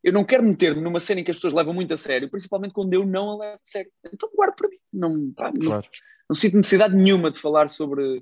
[0.02, 2.72] eu não quero meter-me numa cena em que as pessoas levam muito a sério, principalmente
[2.72, 3.90] quando eu não a levo a sério.
[4.12, 4.76] Então guardo para mim.
[4.92, 5.82] Não, pá, claro.
[5.82, 5.82] não,
[6.28, 8.18] não, sinto necessidade nenhuma de falar sobre,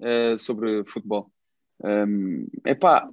[0.00, 1.30] uh, sobre futebol.
[1.84, 3.10] Um, epá,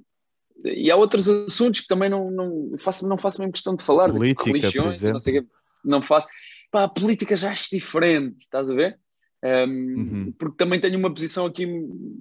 [0.64, 4.10] e há outros assuntos que também não, não, faço, não faço mesmo questão de falar.
[4.10, 5.02] Política, religiões.
[5.02, 5.46] Não, sei,
[5.84, 6.26] não faço.
[6.70, 8.98] Pá, a política já acho diferente, estás a ver?
[9.42, 10.32] Um, uhum.
[10.38, 11.66] Porque também tenho uma posição aqui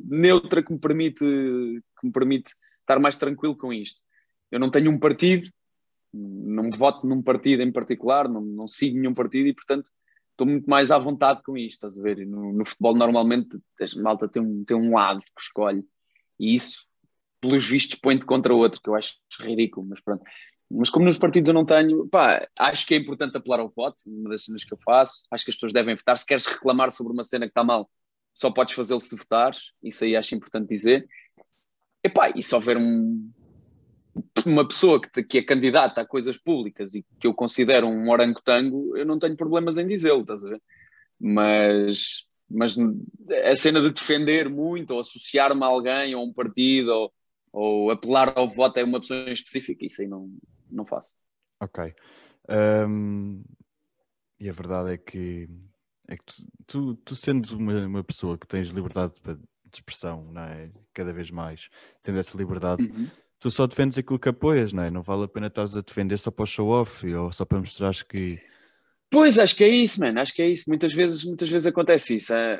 [0.05, 4.01] neutra que me permite que me permite estar mais tranquilo com isto.
[4.51, 5.49] Eu não tenho um partido,
[6.13, 9.91] não voto num partido em particular, não, não sigo nenhum partido e, portanto,
[10.31, 12.25] estou muito mais à vontade com isto, estás a ver?
[12.25, 15.83] No, no, futebol, normalmente, a malta tem um, tem um lado que escolhe
[16.39, 16.85] e isso,
[17.41, 20.23] pelos vistos, põe-te contra outro, que eu acho ridículo, mas pronto.
[20.69, 23.97] Mas como nos partidos eu não tenho, pá, acho que é importante apelar ao voto,
[24.05, 25.23] uma das cenas que eu faço.
[25.29, 26.17] Acho que as pessoas devem votar.
[26.17, 27.89] Se queres reclamar sobre uma cena que está mal,
[28.33, 29.71] só podes fazê-lo se votares.
[29.83, 31.07] Isso aí acho importante dizer.
[32.35, 33.31] E se houver um,
[34.45, 38.95] uma pessoa que, que é candidata a coisas públicas e que eu considero um orangotango,
[38.97, 40.61] eu não tenho problemas em dizê-lo, estás a ver?
[41.19, 42.75] Mas, mas
[43.45, 47.13] a cena de defender muito ou associar-me a alguém ou a um partido ou,
[47.51, 50.29] ou apelar ao voto a uma pessoa específica, isso aí não,
[50.69, 51.13] não faço.
[51.59, 51.93] Ok.
[52.87, 53.43] Um,
[54.39, 55.49] e a verdade é que,
[56.07, 59.39] é que tu, tu, tu sendo uma, uma pessoa que tens liberdade de
[59.73, 60.71] expressão, não é?
[60.93, 61.69] Cada vez mais,
[62.03, 62.83] tendo essa liberdade.
[62.83, 63.09] Uhum
[63.45, 64.89] tu só defendes aquilo que apoias, não é?
[64.89, 68.01] Não vale a pena estás a defender só para o show-off ou só para mostrares
[68.01, 68.39] que.
[69.09, 70.19] Pois, acho que é isso, mano.
[70.19, 70.63] Acho que é isso.
[70.67, 72.33] Muitas vezes, muitas vezes acontece isso.
[72.33, 72.59] É,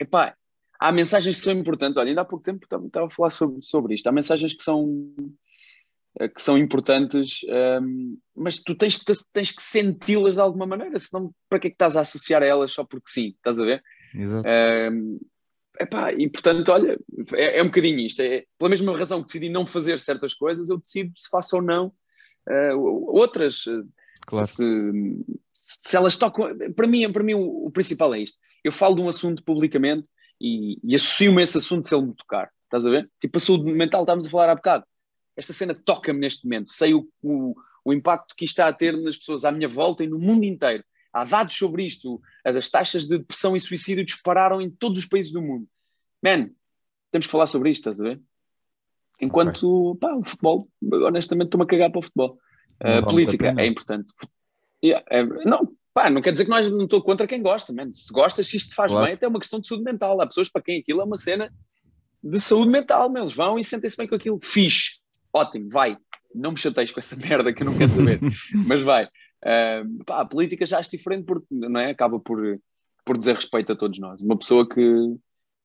[0.00, 0.36] epá,
[0.78, 1.96] há mensagens que são importantes.
[1.96, 4.06] Olha, ainda há pouco tempo estava a falar sobre, sobre isto.
[4.06, 5.04] Há mensagens que são
[6.34, 11.32] que são importantes, um, ehm, mas tu tens, tens que senti-las de alguma maneira, senão
[11.48, 13.28] para que é que estás a associar a elas só porque sim?
[13.28, 13.82] Estás a ver?
[14.14, 14.48] Exato.
[14.48, 15.18] Um, ehm,
[15.80, 16.96] Epá, e portanto, olha,
[17.34, 18.20] é, é, um bocadinho isto.
[18.22, 21.62] É, pela mesma razão que decidi não fazer certas coisas, eu decido se faço ou
[21.62, 21.92] não
[22.48, 23.64] uh, outras.
[23.66, 23.82] Eh,
[24.26, 24.46] claro.
[24.46, 24.64] Se,
[25.52, 26.56] se, elas tocam.
[26.76, 28.38] Para mim, para mim o, o, principal é isto.
[28.62, 30.08] Eu falo de um assunto publicamente
[30.40, 32.50] e, e associo-me esse assunto se ele me tocar.
[32.64, 33.10] Estás a ver?
[33.20, 34.84] Tipo, a saúde mental, estávamos a falar há bocado.
[35.36, 36.70] Esta cena toca-me neste momento.
[36.72, 40.04] Sei o, o, o impacto que isto está a ter nas pessoas à minha volta
[40.04, 40.84] e no mundo inteiro.
[41.12, 42.20] Há dados sobre isto.
[42.44, 45.68] As taxas de depressão e suicídio dispararam em todos os países do mundo.
[46.22, 46.50] Man,
[47.10, 48.22] temos que falar sobre isto, estás a ver?
[49.20, 50.00] Enquanto, okay.
[50.00, 50.68] pá, o futebol,
[51.06, 52.38] honestamente, estou-me a cagar para o futebol.
[52.80, 54.12] A política é importante.
[54.84, 57.92] Yeah, é, não, pá, não quer dizer que nós não estou contra quem gosta, man.
[57.92, 59.06] Se gostas, se isto te faz claro.
[59.06, 60.20] bem, até é uma questão de saúde mental.
[60.20, 61.52] Há pessoas para quem aquilo é uma cena
[62.22, 64.38] de saúde mental, eles vão e sentem-se bem com aquilo.
[64.40, 64.98] Fixe,
[65.34, 65.98] ótimo, vai.
[66.34, 68.20] não me chateies com essa merda que eu não quero saber,
[68.66, 69.04] mas vai.
[69.04, 71.90] Uh, pá, a política já acho diferente porque não é?
[71.90, 72.40] acaba por,
[73.04, 74.20] por dizer respeito a todos nós.
[74.20, 75.16] Uma pessoa que,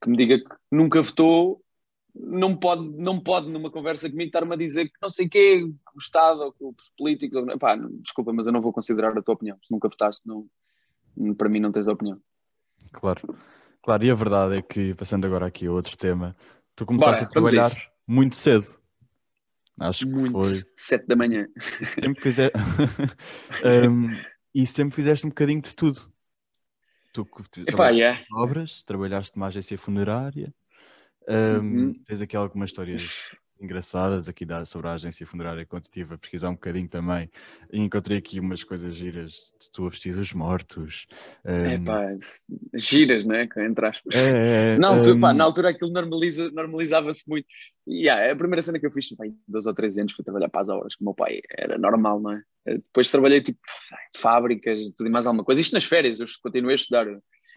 [0.02, 1.62] que me diga que nunca votou
[2.14, 5.64] não pode, não pode numa conversa comigo estar-me a dizer que não sei o quê,
[5.96, 7.38] o Estado ou os políticos.
[7.38, 9.58] Ou, pá, desculpa, mas eu não vou considerar a tua opinião.
[9.64, 10.46] Se nunca votaste, não,
[11.36, 12.20] para mim não tens a opinião.
[12.92, 13.36] Claro,
[13.82, 16.36] claro, e a verdade é que, passando agora aqui a outro tema,
[16.76, 17.70] tu começaste Bora, a trabalhar
[18.08, 18.79] muito cedo.
[19.80, 20.64] Acho que muito, foi.
[20.76, 21.48] Sete da manhã.
[21.60, 22.58] Sempre fizeste.
[23.90, 24.10] um,
[24.54, 26.12] e sempre fizeste um bocadinho de tudo.
[27.14, 28.24] Tu, tu Epá, yeah.
[28.34, 30.54] obras, trabalhaste numa agência funerária,
[31.28, 31.94] um, uhum.
[32.06, 36.50] tens aqui algumas histórias engraçadas aqui da, sobre a agência funerária quando estive a pesquisar
[36.50, 37.30] um bocadinho também
[37.72, 41.08] e encontrei aqui umas coisas giras de tu a vestir os mortos.
[41.46, 41.52] Um...
[41.52, 42.08] É pá,
[42.74, 43.48] giras, né?
[43.58, 44.16] Entre aspas.
[44.16, 45.20] É, é, na, altura, um...
[45.20, 47.48] pá, na altura aquilo normaliza, normalizava-se muito.
[47.88, 50.50] E yeah, a primeira cena que eu fiz, bem, dois ou três anos, fui trabalhar
[50.50, 52.42] para as horas com o meu pai, era normal, não é?
[52.66, 53.60] Depois trabalhei tipo
[54.16, 55.62] fábricas, tudo e mais alguma coisa.
[55.62, 57.08] Isto nas férias, eu continuei a estudar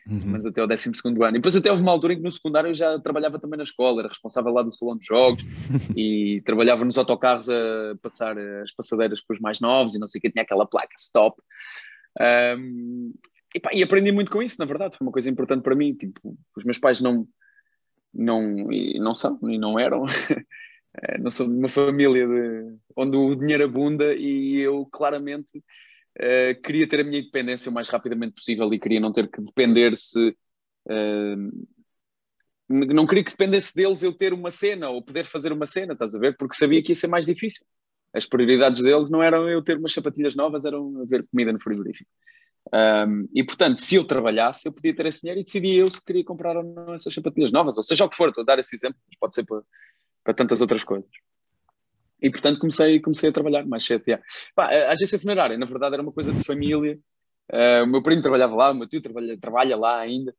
[0.06, 0.18] uhum.
[0.26, 1.30] menos até o 12 ano.
[1.30, 3.64] E depois até houve uma altura em que no secundário eu já trabalhava também na
[3.64, 5.42] escola, era responsável lá do salão de jogos
[5.96, 10.18] e trabalhava nos autocarros a passar as passadeiras com os mais novos e não sei
[10.18, 11.40] o que, tinha aquela placa stop.
[12.58, 13.12] Um,
[13.54, 15.94] e, pá, e, aprendi muito com isso, na verdade, foi uma coisa importante para mim.
[15.94, 17.26] Tipo, os meus pais não,
[18.12, 20.04] não, não são e não eram.
[21.20, 25.62] não sou de uma família de, onde o dinheiro abunda e eu claramente
[26.18, 29.40] Uh, queria ter a minha independência o mais rapidamente possível e queria não ter que
[29.40, 30.36] depender se.
[30.86, 31.66] Uh,
[32.68, 36.14] não queria que dependesse deles eu ter uma cena ou poder fazer uma cena, estás
[36.14, 36.36] a ver?
[36.36, 37.66] Porque sabia que ia ser mais difícil.
[38.14, 42.08] As prioridades deles não eram eu ter umas sapatilhas novas, eram haver comida no frigorífico.
[42.72, 46.02] Um, e portanto, se eu trabalhasse, eu podia ter esse dinheiro e decidia eu se
[46.02, 48.58] queria comprar ou não essas sapatilhas novas, ou seja o que for, estou a dar
[48.58, 49.62] esse exemplo, mas pode ser para,
[50.24, 51.10] para tantas outras coisas.
[52.22, 54.04] E portanto comecei, comecei a trabalhar mais cedo.
[54.06, 54.24] Yeah.
[54.54, 56.98] Pá, a agência funerária, na verdade, era uma coisa de família.
[57.52, 60.34] Uh, o meu primo trabalhava lá, o meu tio trabalha, trabalha lá ainda,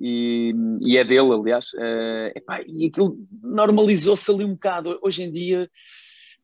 [0.00, 1.66] e, e é dele, aliás.
[1.74, 4.98] Uh, epá, e aquilo normalizou-se ali um bocado.
[5.02, 5.68] Hoje em dia,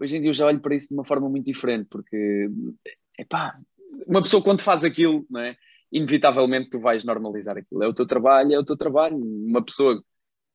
[0.01, 2.51] hoje em dia eu já olho para isso de uma forma muito diferente, porque
[3.19, 3.57] epá,
[4.07, 5.57] uma pessoa quando faz aquilo, não é?
[5.93, 7.83] inevitavelmente tu vais normalizar aquilo.
[7.83, 9.17] É o teu trabalho, é o teu trabalho.
[9.17, 10.03] Uma pessoa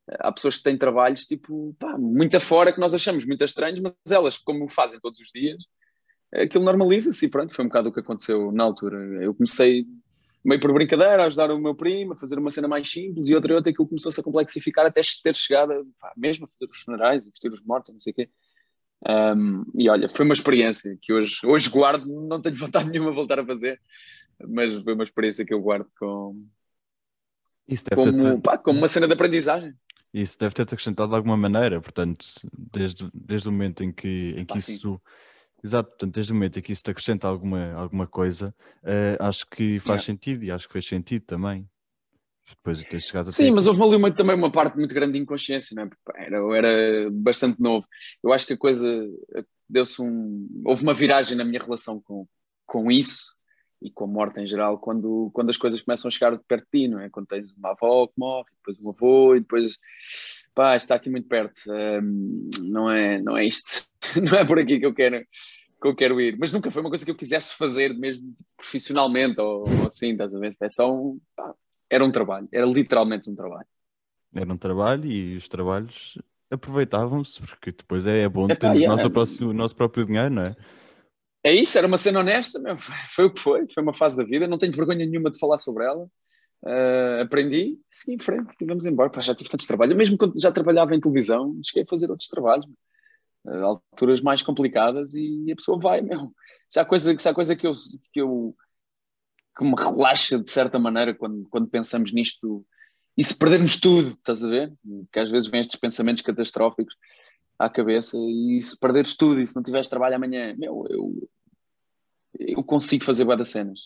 [0.08, 3.92] há pessoas que têm trabalhos tipo, pá, muito afora que nós achamos muito estranhos, mas
[4.10, 5.64] elas, como fazem todos os dias,
[6.34, 8.98] aquilo normaliza-se e pronto, foi um bocado o que aconteceu na altura.
[9.22, 9.86] Eu comecei
[10.44, 13.34] meio por brincadeira a ajudar o meu primo a fazer uma cena mais simples e
[13.34, 16.78] outra e outra aquilo começou-se a complexificar até ter chegado pá, mesmo a fazer os
[16.78, 18.30] funerais, a vestir os mortos, não sei o quê.
[19.08, 23.16] Um, e olha, foi uma experiência que hoje, hoje guardo, não tenho vontade nenhuma de
[23.16, 23.80] voltar a fazer,
[24.48, 26.46] mas foi uma experiência que eu guardo com,
[27.94, 29.74] como, pá, como uma cena de aprendizagem.
[30.16, 32.24] Isso deve ter-te acrescentado de alguma maneira, portanto,
[32.72, 34.72] desde, desde o momento em que, em que ah, isso.
[34.72, 34.98] Sim.
[35.62, 39.46] Exato, portanto, desde o momento em que isso te acrescenta alguma, alguma coisa, uh, acho
[39.46, 40.06] que faz yeah.
[40.06, 41.68] sentido e acho que fez sentido também.
[42.48, 45.14] Depois de ter chegado a Sim, mas houve ali uma, também uma parte muito grande
[45.14, 46.24] de inconsciência, não é?
[46.24, 47.86] Era, eu era bastante novo.
[48.24, 48.86] Eu acho que a coisa
[49.68, 50.48] deu-se um.
[50.64, 52.26] Houve uma viragem na minha relação com,
[52.64, 53.35] com isso
[53.80, 56.80] e com a morte em geral, quando, quando as coisas começam a chegar perto de
[56.80, 57.10] ti, não é?
[57.10, 59.78] Quando tens uma avó que morre, depois um avô, e depois,
[60.54, 61.58] pá, está aqui muito perto.
[61.68, 63.86] Um, não, é, não é isto,
[64.22, 65.24] não é por aqui que eu quero
[65.80, 69.38] que eu quero ir, mas nunca foi uma coisa que eu quisesse fazer mesmo profissionalmente
[69.38, 70.56] ou, ou assim, estás a ver?
[70.58, 71.54] É só um, pá,
[71.90, 73.66] era um trabalho, era literalmente um trabalho.
[74.34, 76.18] Era um trabalho e os trabalhos
[76.50, 80.56] aproveitavam-se, porque depois é, é bom termos é, nosso, próximo, nosso próprio dinheiro, não é?
[81.46, 82.76] É isso, era uma cena honesta, meu.
[83.14, 85.58] foi o que foi, foi uma fase da vida, não tenho vergonha nenhuma de falar
[85.58, 86.04] sobre ela.
[86.64, 89.10] Uh, aprendi, segui em frente e vamos embora.
[89.10, 92.28] Pá, já tive tantos trabalhos, mesmo quando já trabalhava em televisão, cheguei a fazer outros
[92.28, 92.66] trabalhos,
[93.46, 96.32] uh, alturas mais complicadas e a pessoa vai, meu.
[96.68, 97.72] Se há coisa, se há coisa que, eu,
[98.12, 98.56] que, eu,
[99.56, 102.66] que me relaxa de certa maneira quando, quando pensamos nisto
[103.16, 104.72] e se perdermos tudo, estás a ver?
[105.12, 106.94] Que às vezes vêm estes pensamentos catastróficos
[107.58, 111.28] à cabeça e se perderes tudo e se não tiveres trabalho amanhã, meu, eu,
[112.38, 113.80] eu consigo fazer das cenas.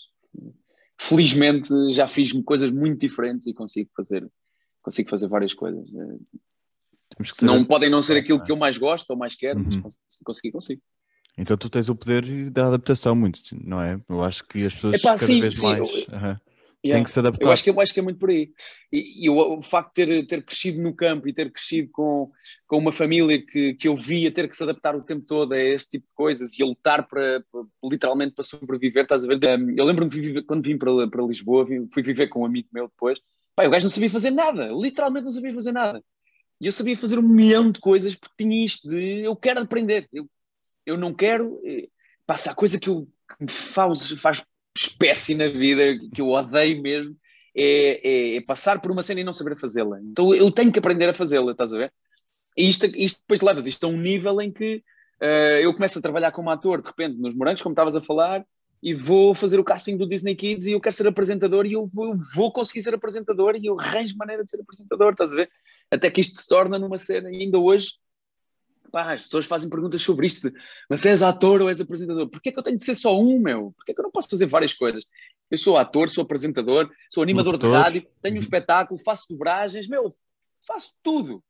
[0.98, 4.28] Felizmente já fiz coisas muito diferentes e consigo fazer,
[4.82, 5.88] consigo fazer várias coisas.
[7.42, 9.82] Não podem não ser aquilo que eu mais gosto ou mais quero, uhum.
[9.82, 10.82] mas conseguir, consigo.
[11.36, 14.00] Então tu tens o poder da adaptação muito, não é?
[14.08, 15.78] Eu acho que as pessoas Epá, cada sim, vez sim, mais...
[15.78, 16.36] Eu, uhum.
[16.84, 16.98] Yeah.
[16.98, 17.44] Tem que se adaptar.
[17.44, 18.52] Eu acho que, eu acho que é muito por aí.
[18.90, 22.30] E, e o, o, facto de ter, ter crescido no campo e ter crescido com,
[22.66, 25.58] com uma família que, que eu via ter que se adaptar o tempo todo a
[25.58, 29.38] esse tipo de coisas e a lutar para, para literalmente para sobreviver, estás a ver?
[29.76, 33.20] Eu lembro-me quando vim para, para Lisboa, fui viver com um amigo meu depois.
[33.54, 36.02] Pai, o gajo não sabia fazer nada, literalmente não sabia fazer nada.
[36.58, 40.08] E eu sabia fazer um milhão de coisas porque tinha isto de eu quero aprender.
[40.12, 40.26] Eu
[40.90, 41.60] eu não quero.
[41.64, 41.88] Eh,
[42.26, 44.44] passa a coisa que, eu, que me faz, faz
[44.76, 47.16] espécie na vida, que eu odeio mesmo,
[47.54, 50.00] é, é, é, passar por uma cena e não saber fazê-la.
[50.00, 51.92] Então eu tenho que aprender a fazê-la, estás a ver?
[52.56, 54.82] E isto, isto depois levas isto a um nível em que
[55.22, 58.44] uh, eu começo a trabalhar como ator, de repente, nos morangos, como estavas a falar,
[58.82, 61.86] e vou fazer o casting do Disney Kids e eu quero ser apresentador e eu
[61.86, 65.36] vou, eu vou conseguir ser apresentador e eu arranjo maneira de ser apresentador, estás a
[65.36, 65.50] ver?
[65.90, 67.90] Até que isto se torna numa cena, e ainda hoje,
[68.90, 70.52] pá, as pessoas fazem perguntas sobre isto,
[70.88, 72.28] mas és ator ou és apresentador?
[72.28, 73.72] Porquê é que eu tenho de ser só um, meu?
[73.76, 75.04] Porquê é que eu não posso fazer várias coisas?
[75.50, 80.10] Eu sou ator, sou apresentador, sou animador de rádio, tenho um espetáculo, faço dobragens, meu,
[80.66, 81.42] faço tudo.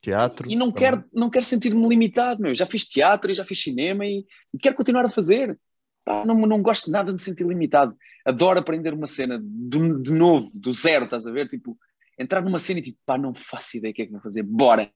[0.00, 0.50] Teatro.
[0.50, 2.54] E não quero, não quero sentir-me limitado, meu.
[2.54, 5.58] Já fiz teatro e já fiz cinema e, e quero continuar a fazer.
[6.04, 7.96] Pá, não, não gosto nada de me sentir limitado.
[8.24, 11.48] Adoro aprender uma cena de, de novo, do zero, estás a ver?
[11.48, 11.76] Tipo,
[12.18, 14.42] entrar numa cena e tipo, pá, não faço ideia o que é que vou fazer,
[14.42, 14.90] bora.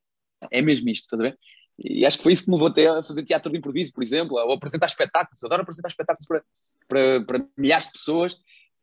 [0.51, 1.39] É mesmo isto, estás a ver?
[1.79, 4.03] E acho que foi isso que me levou até a fazer teatro de improviso, por
[4.03, 5.41] exemplo, ou apresentar espetáculos.
[5.41, 6.43] Eu adoro apresentar espetáculos para,
[6.89, 8.37] para, para milhares de pessoas.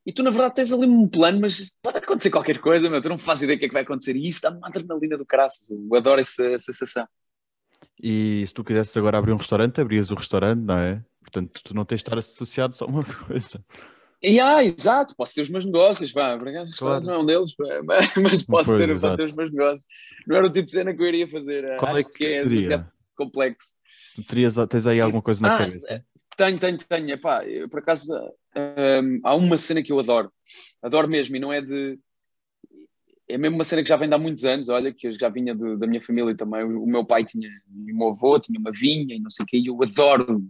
[0.06, 3.02] E tu, na verdade, tens ali um plano, mas pode acontecer qualquer coisa, meu.
[3.02, 4.16] Tu não fazes ideia do que é que vai acontecer.
[4.16, 5.70] E isso dá uma adrenalina do caraças.
[5.70, 7.08] Eu adoro essa sensação.
[8.02, 11.04] E se tu quisesses agora abrir um restaurante, abrias o restaurante, não é?
[11.20, 13.64] Portanto, tu não tens de estar associado só a uma coisa.
[14.24, 17.04] E, ah, exato, posso ter os meus negócios, pá, por acaso claro.
[17.04, 17.66] não é um deles, pá,
[18.22, 19.86] mas posso, pois, ter, posso ter os meus negócios.
[20.26, 21.78] Não era o tipo de cena que eu iria fazer.
[21.78, 22.92] Qual é Acho é que, que é seria?
[23.16, 23.76] complexo.
[24.16, 26.06] Tu terias, tens aí alguma coisa na ah, cabeça?
[26.38, 27.10] Tenho, tenho, tenho.
[27.12, 28.14] Epá, eu, por acaso,
[28.56, 30.32] um, há uma cena que eu adoro.
[30.82, 32.00] Adoro mesmo, e não é de.
[33.28, 35.30] É mesmo uma cena que já vem de há muitos anos, olha, que eu já
[35.30, 36.64] vinha do, da minha família também.
[36.64, 39.48] O, o meu pai tinha, o meu avô tinha uma vinha e não sei o
[39.48, 40.46] quê, e eu adoro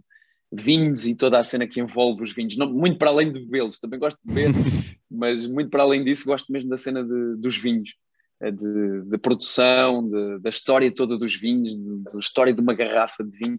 [0.62, 3.78] vinhos e toda a cena que envolve os vinhos, não, muito para além de bebê-los,
[3.78, 4.52] também gosto de beber,
[5.10, 7.94] mas muito para além disso gosto mesmo da cena de, dos vinhos,
[8.40, 13.24] eh, de, de produção, de, da história toda dos vinhos, da história de uma garrafa
[13.24, 13.58] de vinho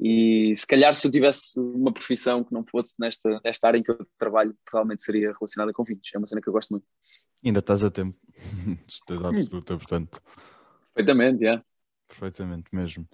[0.00, 3.82] e se calhar se eu tivesse uma profissão que não fosse nesta, nesta área em
[3.82, 6.86] que eu trabalho, provavelmente seria relacionada com vinhos, é uma cena que eu gosto muito.
[7.44, 8.16] Ainda estás a tempo,
[8.86, 10.22] estás absoluta, portanto.
[10.94, 11.60] Perfeitamente, é.
[12.06, 13.08] Perfeitamente mesmo.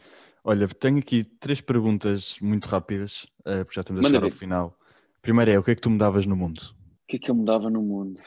[0.49, 4.75] Olha, tenho aqui três perguntas muito rápidas, uh, porque já estamos a chegar ao final.
[5.21, 6.63] Primeiro é, o que é que tu mudavas no mundo?
[7.03, 8.19] O que é que eu mudava no mundo?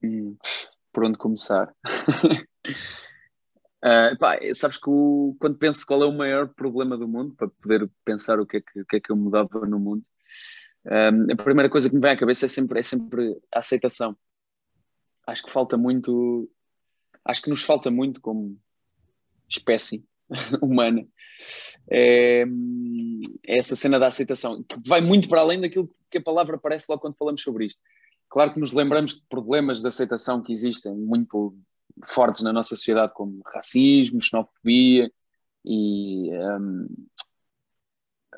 [0.00, 0.36] Hum,
[0.92, 1.74] por onde começar?
[3.82, 7.48] uh, pá, sabes que o, quando penso qual é o maior problema do mundo, para
[7.48, 10.04] poder pensar o que é que, que, é que eu mudava no mundo,
[10.86, 14.16] um, a primeira coisa que me vem à cabeça é sempre, é sempre a aceitação.
[15.26, 16.48] Acho que falta muito,
[17.24, 18.56] acho que nos falta muito como
[19.48, 20.06] espécie
[20.62, 21.06] humana.
[21.90, 22.44] É,
[23.44, 27.00] essa cena da aceitação, que vai muito para além daquilo que a palavra aparece logo
[27.00, 27.80] quando falamos sobre isto.
[28.28, 31.56] Claro que nos lembramos de problemas de aceitação que existem muito
[32.04, 35.10] fortes na nossa sociedade, como racismo, xenofobia
[35.64, 36.86] e um,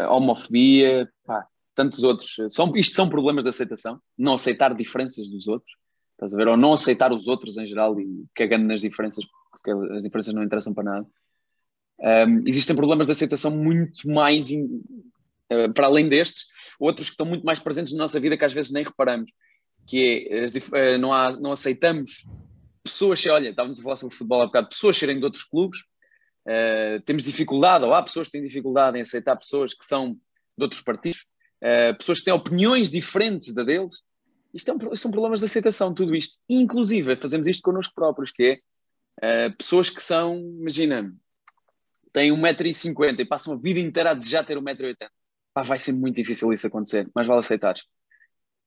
[0.09, 2.37] homofobia, pá, tantos outros.
[2.49, 5.75] São, isto são problemas de aceitação, não aceitar diferenças dos outros,
[6.13, 6.49] estás a ver?
[6.49, 10.43] Ou não aceitar os outros em geral e cagando nas diferenças, porque as diferenças não
[10.43, 11.07] interessam para nada.
[12.01, 14.83] Um, existem problemas de aceitação muito mais in,
[15.53, 16.47] uh, para além destes,
[16.79, 19.31] outros que estão muito mais presentes na nossa vida que às vezes nem reparamos,
[19.87, 22.25] que é uh, não, há, não aceitamos
[22.83, 25.81] pessoas, olha, estávamos a falar sobre futebol há bocado, pessoas serem de outros clubes,
[26.47, 30.15] uh, temos dificuldade, ou há pessoas que têm dificuldade em aceitar pessoas que são
[30.57, 31.25] de outros partidos,
[31.99, 33.97] pessoas que têm opiniões diferentes da deles,
[34.53, 36.39] isto é um, são problemas de aceitação, tudo isto.
[36.49, 38.59] Inclusive, fazemos isto connosco próprios, que
[39.23, 41.15] é pessoas que são, imagina,
[42.13, 45.09] têm 1,50m e passam a vida inteira a desejar ter 1,80m,
[45.55, 47.75] pá, vai ser muito difícil isso acontecer, mas vale aceitar.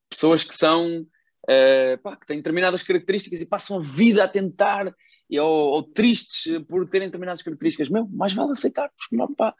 [0.10, 4.94] Pessoas que são, uh, pá, que têm determinadas características e passam a vida a tentar,
[5.30, 9.54] e, ou, ou, tristes por terem determinadas características, meu, mais vale aceitar, porque não, pá,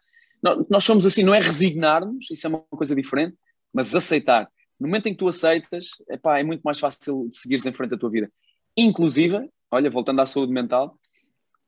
[0.70, 3.38] nós somos assim, não é resignar-nos, isso é uma coisa diferente,
[3.72, 4.50] mas aceitar.
[4.80, 7.94] No momento em que tu aceitas, epá, é muito mais fácil de seguires em frente
[7.94, 8.30] a tua vida.
[8.76, 11.00] Inclusive, olha, voltando à saúde mental,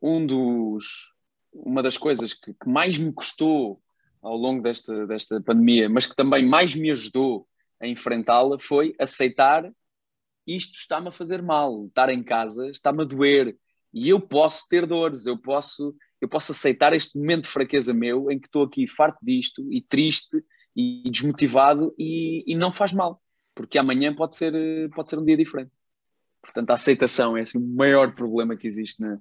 [0.02, 1.14] um dos,
[1.56, 3.82] uma das coisas que, que, mais me custou
[4.22, 7.48] ao longo desta, desta pandemia, mas que também mais me ajudou
[7.80, 9.72] a enfrentá-la, foi aceitar
[10.46, 13.58] isto está-me a fazer mal, estar em casa está-me a doer
[13.94, 18.30] e eu posso ter dores, eu posso, eu posso aceitar este momento de fraqueza meu
[18.30, 20.44] em que estou aqui farto disto e triste
[20.76, 23.22] e desmotivado e, e não faz mal,
[23.54, 24.54] porque amanhã pode ser,
[24.94, 25.72] pode ser um dia diferente.
[26.42, 29.18] Portanto, a aceitação é assim, o maior problema que existe na,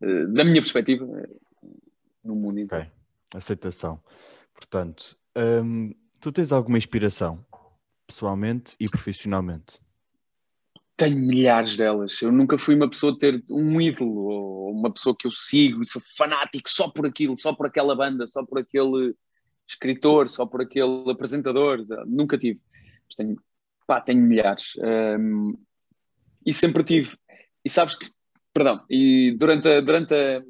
[0.00, 1.06] eh, da minha perspectiva
[2.24, 2.84] no mundo inteiro.
[2.84, 3.38] Okay.
[3.38, 4.02] Aceitação.
[4.54, 7.44] Portanto, hum, tu tens alguma inspiração,
[8.06, 9.80] pessoalmente e profissionalmente?
[10.96, 12.20] Tenho milhares delas.
[12.22, 15.82] Eu nunca fui uma pessoa de ter um ídolo ou uma pessoa que eu sigo
[15.82, 19.14] e sou fanático só por aquilo, só por aquela banda, só por aquele
[19.68, 22.60] escritor, só por aquele apresentador, nunca tive.
[23.06, 23.36] Mas tenho,
[23.86, 24.72] pá, tenho milhares.
[24.78, 25.54] Um,
[26.44, 27.16] e sempre tive.
[27.64, 28.10] E sabes que,
[28.52, 30.42] perdão, e durante a, durante a,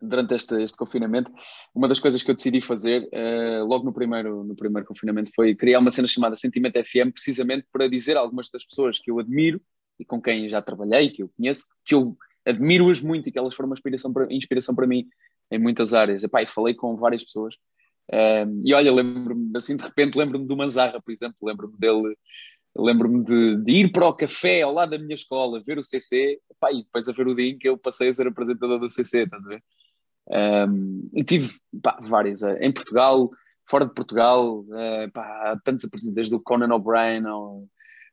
[0.00, 1.30] durante este, este, confinamento,
[1.74, 5.54] uma das coisas que eu decidi fazer, uh, logo no primeiro, no primeiro confinamento, foi
[5.54, 9.18] criar uma cena chamada Sentimento FM, precisamente para dizer a algumas das pessoas que eu
[9.18, 9.60] admiro
[9.98, 13.54] e com quem já trabalhei, que eu conheço, que eu admiro-as muito e que elas
[13.54, 15.06] foram uma inspiração para, inspiração para mim
[15.50, 16.24] em muitas áreas.
[16.24, 17.54] Epá, falei com várias pessoas.
[18.10, 22.16] Uh, e olha, lembro-me, assim, de repente, lembro-me do Manzarra, por exemplo, lembro-me dele
[22.76, 26.40] lembro-me de, de, ir para o café ao lado da minha escola, ver o CC,
[26.58, 28.88] pá, e depois a ver o dia em que eu passei a ser apresentador do
[28.88, 29.62] CC, estás a ver?
[30.30, 31.52] Um, e tive
[31.82, 33.30] pá, várias, uh, em Portugal,
[33.66, 37.64] fora de Portugal, uh, pá, tantos apresentadores, desde o Conan O'Brien ao,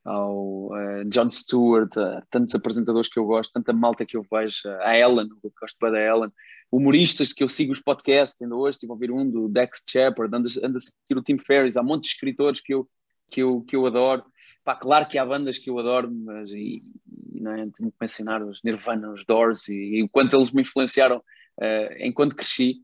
[0.03, 1.93] ao uh, Jon Stewart,
[2.31, 5.91] tantos apresentadores que eu gosto, tanta malta que eu vejo, a Ellen, eu gosto bem
[5.91, 6.31] da Ellen,
[6.71, 10.35] humoristas que eu sigo os podcasts, ainda hoje estive a ouvir um do Dex Shepard,
[10.35, 12.89] ando, ando a seguir o Tim Ferriss, há um monte de escritores que eu,
[13.29, 14.23] que eu, que eu adoro.
[14.63, 16.83] Pá, claro que há bandas que eu adoro, mas e,
[17.31, 20.51] e não é, tenho que mencionar os Nirvana, os Doors e, e o quanto eles
[20.51, 21.21] me influenciaram
[21.59, 22.81] uh, enquanto cresci,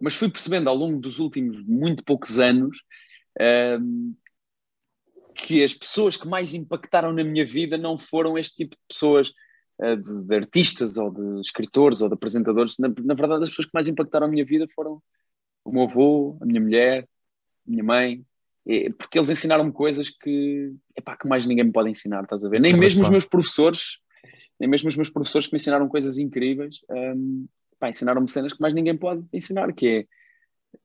[0.00, 2.78] mas fui percebendo ao longo dos últimos muito poucos anos
[3.38, 4.14] uh,
[5.34, 9.32] que as pessoas que mais impactaram na minha vida não foram este tipo de pessoas,
[9.82, 12.76] uh, de, de, artistas ou de escritores ou de apresentadores.
[12.78, 15.02] Na, na, verdade, as pessoas que mais impactaram a minha vida foram
[15.64, 17.06] o meu avô, a minha mulher,
[17.66, 18.24] a minha mãe,
[18.98, 22.60] porque eles ensinaram-me coisas que, epá, que mais ninguém me pode ensinar, estás a ver?
[22.60, 23.98] Nem mesmo os meus professores,
[24.58, 27.46] nem mesmo os meus professores que me ensinaram coisas incríveis, um,
[27.88, 30.06] ensinaram-me cenas que mais ninguém pode ensinar, que é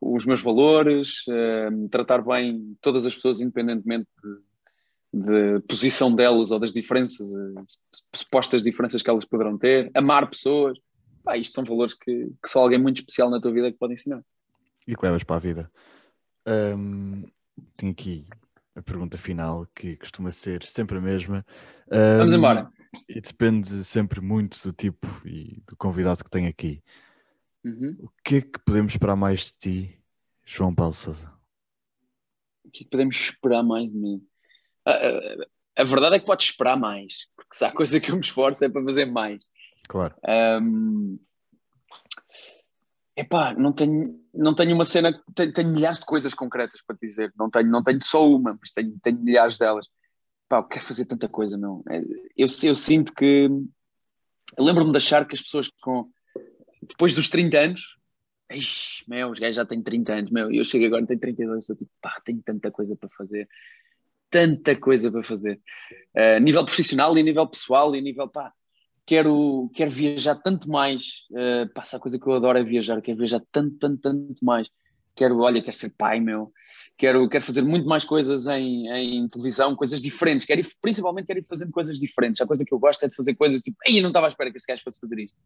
[0.02, 4.08] os meus valores, uh, tratar bem todas as pessoas, independentemente
[5.14, 7.66] de, de, posição delas ou das diferenças, uh,
[8.16, 10.78] supostas diferenças que elas poderão ter, amar pessoas.
[11.24, 13.94] Pá, isto são valores que, que, só alguém muito especial na tua vida que pode
[13.94, 14.22] ensinar.
[14.88, 15.72] E que levas para a vida.
[16.48, 17.24] Um,
[17.76, 18.28] tenho aqui
[18.76, 21.46] a pergunta final, que costuma ser sempre a mesma.
[21.92, 22.72] Um, Vamos embora.
[23.08, 26.84] E depende sempre muito do tipo e do convidado que tem aqui.
[27.64, 27.96] Uhum.
[28.00, 30.00] O que é que podemos esperar mais de ti,
[30.46, 31.34] João Paulo Sousa?
[32.64, 34.22] O que é que podemos esperar mais de mim?
[34.86, 38.16] A, a, a verdade é que podes esperar mais, porque se há coisa que eu
[38.16, 39.48] me esforço é para fazer mais.
[39.88, 40.16] Claro.
[40.62, 41.20] Um,
[43.16, 47.34] epá, não tenho, não tenho uma cena, tenho, tenho, milhares de coisas concretas para dizer,
[47.38, 49.88] não tenho, não tenho só uma, mas tenho, tenho milhares delas
[50.48, 51.84] pá, eu quero fazer tanta coisa, não.
[51.90, 52.00] É,
[52.38, 53.50] eu, eu sinto que.
[54.58, 56.10] Lembro-me de achar que as pessoas com.
[56.82, 57.98] Depois dos 30 anos.
[58.52, 60.52] Ixi, meu, os gajos já têm 30 anos, meu.
[60.52, 63.48] Eu chego agora, tenho 32, eu tipo, pá, tenho tanta coisa para fazer.
[64.30, 65.60] Tanta coisa para fazer.
[66.16, 68.54] Uh, nível profissional e nível pessoal e nível, pá,
[69.06, 71.24] quero, quero viajar tanto mais.
[71.32, 74.70] Uh, pá, essa coisa que eu adoro é viajar, quero viajar tanto, tanto, tanto mais
[75.16, 76.52] quero, olha, quero ser pai, meu,
[76.98, 81.40] quero, quero fazer muito mais coisas em, em televisão, coisas diferentes, quero ir, principalmente quero
[81.40, 82.42] ir fazendo coisas diferentes.
[82.42, 84.52] A coisa que eu gosto é de fazer coisas tipo, ei, não estava à espera
[84.52, 85.38] que este gajo fosse fazer isto.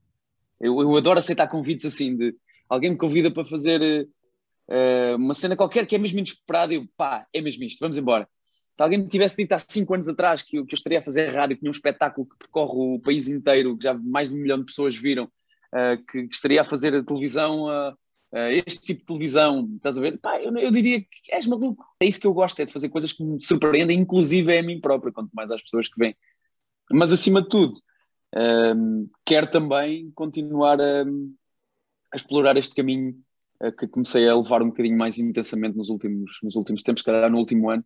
[0.60, 2.36] Eu, eu adoro aceitar convites assim, de
[2.68, 4.08] alguém me convida para fazer
[4.68, 8.28] uh, uma cena qualquer que é mesmo inesperada eu, pá, é mesmo isto, vamos embora.
[8.74, 11.30] Se alguém me tivesse dito há cinco anos atrás que que eu estaria a fazer
[11.32, 14.40] rádio, que tinha um espetáculo que percorre o país inteiro, que já mais de um
[14.40, 17.94] milhão de pessoas viram, uh, que, que, estaria a fazer televisão uh,
[18.32, 20.20] este tipo de televisão, estás a ver?
[20.20, 21.84] Pá, eu, eu, diria que és maluco.
[22.00, 24.64] É isso que eu gosto, é de fazer coisas que me surpreendem, inclusive é a
[24.64, 26.16] mim própria, quanto mais às pessoas que vêm.
[26.92, 27.76] Mas acima de tudo,
[28.36, 33.16] um, ehm, quero também continuar a, a explorar este caminho
[33.64, 37.30] uh, que comecei a levar um bocadinho mais intensamente nos últimos, nos últimos tempos, cada
[37.30, 37.86] no último ano,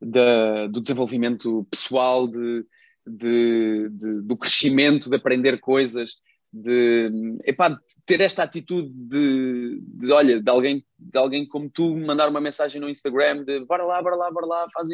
[0.00, 2.66] da, do desenvolvimento pessoal, de,
[3.06, 6.16] de, de, do crescimento, de aprender coisas,
[6.52, 12.28] de, epá, ter esta atitude de, de, olha, de alguém, de alguém como tu mandar
[12.28, 14.88] uma mensagem no Instagram de bora lá, bora lá, bora lá, faz,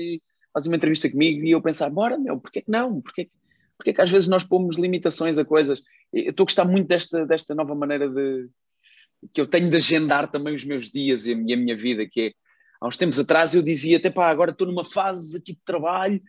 [0.52, 3.00] faz uma entrevista comigo e eu pensar, bora meu, porquê que não?
[3.00, 3.28] Porquê,
[3.76, 5.82] porquê que às vezes nós pomos limitações a coisas?
[6.12, 8.48] Eu estou a gostar muito desta, desta nova maneira de
[9.32, 12.32] que eu tenho de agendar também os meus dias e a minha vida, que é
[12.80, 16.20] há uns tempos atrás eu dizia até pá, agora estou numa fase aqui de trabalho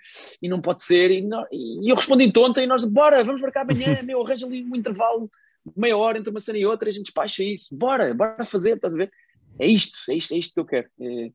[0.42, 3.62] e não pode ser, e, não, e eu respondi tonta e nós, bora, vamos marcar
[3.62, 5.30] amanhã, meu, arranja ali um intervalo
[5.66, 8.76] de meia hora entre uma cena e outra, a gente despacha isso, bora, bora fazer,
[8.76, 9.12] estás a ver?
[9.60, 10.88] É isto, é isto, é isto que eu quero.
[11.02, 11.32] É,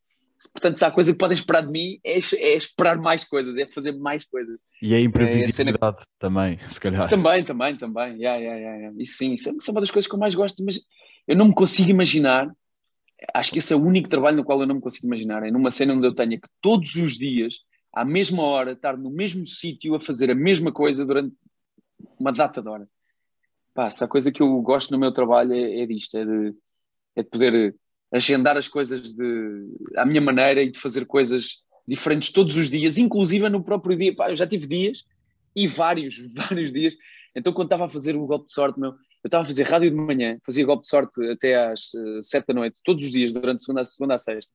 [0.52, 3.66] portanto, se há coisa que podem esperar de mim, é, é, esperar mais coisas, é
[3.66, 4.58] fazer mais coisas.
[4.80, 7.08] E a imprevisibilidade é, também, se calhar.
[7.08, 8.16] Também, também, também.
[8.16, 8.96] Yeah, yeah, yeah, yeah.
[9.02, 10.80] Isso sim, isso é uma das coisas que eu mais gosto, mas
[11.28, 12.50] eu não me consigo imaginar
[13.32, 15.42] acho que esse é o único trabalho no qual eu não me consigo imaginar.
[15.42, 17.60] É numa cena onde eu tenha que todos os dias,
[17.92, 21.34] à mesma hora, estar no mesmo sítio a fazer a mesma coisa durante
[22.18, 22.88] uma data de hora.
[23.72, 26.54] Pá, se a coisa que eu gosto no meu trabalho é, é disto, é de,
[27.16, 27.74] é de poder
[28.12, 29.66] agendar as coisas de,
[29.96, 34.14] à minha maneira e de fazer coisas diferentes todos os dias, inclusive no próprio dia.
[34.14, 35.04] Pá, eu já tive dias
[35.54, 36.94] e vários, vários dias.
[37.34, 38.94] Então, quando estava a fazer o golpe de sorte, meu,
[39.24, 42.48] eu estava a fazer rádio de manhã, fazia golpe de sorte até às uh, sete
[42.48, 44.52] da noite, todos os dias, durante a segunda, segunda a sexta.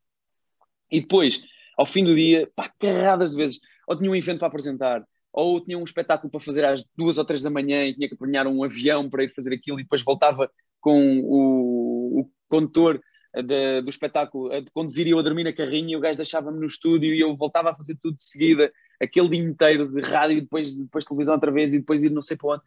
[0.92, 1.42] E depois,
[1.76, 5.04] ao fim do dia, pá, carradas de vezes, ou tinha um evento para apresentar,
[5.34, 8.14] ou tinha um espetáculo para fazer às duas ou três da manhã e tinha que
[8.14, 10.50] apanhar um avião para ir fazer aquilo e depois voltava
[10.80, 13.02] com o, o condutor
[13.44, 16.60] de, do espetáculo de conduzir e eu a dormir na carrinha e o gajo deixava-me
[16.60, 20.38] no estúdio e eu voltava a fazer tudo de seguida, aquele dia inteiro de rádio
[20.38, 22.64] e depois, depois televisão outra vez e depois ir não sei para onde.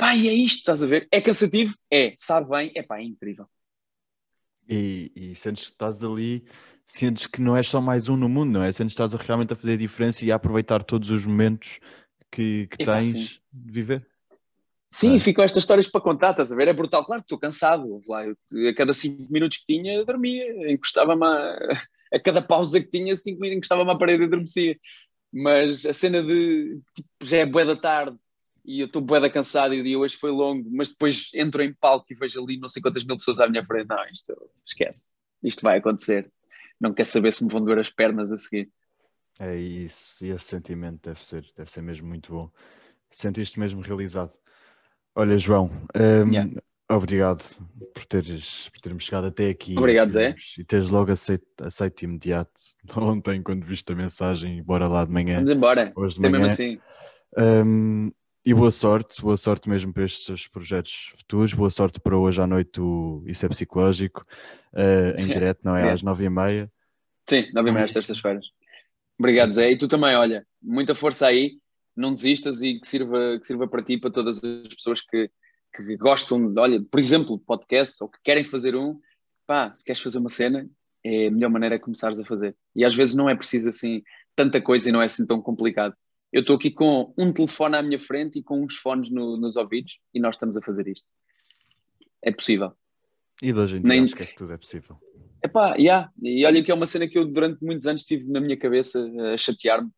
[0.00, 1.06] Pá, e é isto, estás a ver?
[1.12, 1.74] É cansativo?
[1.92, 2.14] É.
[2.16, 2.72] Sabe bem?
[2.74, 3.46] É pá, é incrível.
[4.66, 6.42] E, e sentes que estás ali,
[6.86, 8.72] sentes que não és só mais um no mundo, não é?
[8.72, 11.80] Sentes que estás a, realmente a fazer a diferença e a aproveitar todos os momentos
[12.32, 13.28] que, que tens sim.
[13.52, 14.06] de viver.
[14.88, 15.18] Sim, é.
[15.18, 16.68] ficam estas histórias para contar, estás a ver?
[16.68, 17.04] É brutal.
[17.04, 18.00] Claro que estou cansado.
[18.08, 20.72] Lá, a cada cinco minutos que tinha, dormia.
[20.72, 21.58] Encostava-me a,
[22.14, 24.78] a, cada pausa que tinha, cinco minutos, encostava-me à parede e adormecia.
[25.30, 28.18] Mas a cena de tipo, já é boa da tarde,
[28.70, 31.60] e eu estou bué da cansado e o dia hoje foi longo, mas depois entro
[31.60, 33.88] em palco e vejo ali não sei quantas mil pessoas à minha frente.
[33.88, 34.32] Não, isto
[34.64, 36.30] esquece, isto vai acontecer.
[36.80, 38.70] Não quer saber se me vão doer as pernas a seguir.
[39.40, 42.48] É isso, e esse sentimento deve ser, deve ser mesmo muito bom.
[43.10, 44.38] Sentiste mesmo realizado.
[45.16, 46.48] Olha, João, um, yeah.
[46.88, 47.42] obrigado
[47.92, 49.76] por teres por termos chegado até aqui.
[49.76, 50.36] Obrigado, Zé.
[50.56, 52.52] E teres logo aceito, aceito imediato
[52.96, 55.36] ontem, quando viste a mensagem, bora lá de manhã.
[55.36, 56.32] Vamos embora, hoje de manhã.
[56.32, 56.80] mesmo assim.
[57.36, 58.12] Um,
[58.50, 62.48] e boa sorte, boa sorte mesmo para estes projetos futuros, boa sorte para hoje à
[62.48, 64.26] noite o Isso é Psicológico,
[64.74, 65.86] uh, em direto, não é?
[65.86, 65.92] é?
[65.92, 66.72] Às nove e meia.
[67.28, 68.44] Sim, nove e meia às terças-feiras.
[69.16, 69.70] Obrigado, Zé.
[69.70, 71.58] E tu também, olha, muita força aí,
[71.94, 75.30] não desistas e que sirva, que sirva para ti e para todas as pessoas que,
[75.72, 78.98] que gostam, olha, por exemplo, de podcast ou que querem fazer um,
[79.46, 80.68] pá, se queres fazer uma cena,
[81.04, 82.56] é a melhor maneira de começares a fazer.
[82.74, 84.02] E às vezes não é preciso assim
[84.34, 85.94] tanta coisa e não é assim tão complicado
[86.32, 89.56] eu estou aqui com um telefone à minha frente e com uns fones no, nos
[89.56, 91.06] ouvidos e nós estamos a fazer isto.
[92.22, 92.72] É possível.
[93.42, 94.04] E de hoje em dia Nem...
[94.04, 94.96] acho que, é que tudo é possível.
[95.42, 96.12] Epá, yeah.
[96.22, 99.02] e olha que é uma cena que eu durante muitos anos tive na minha cabeça
[99.32, 99.90] a chatear-me.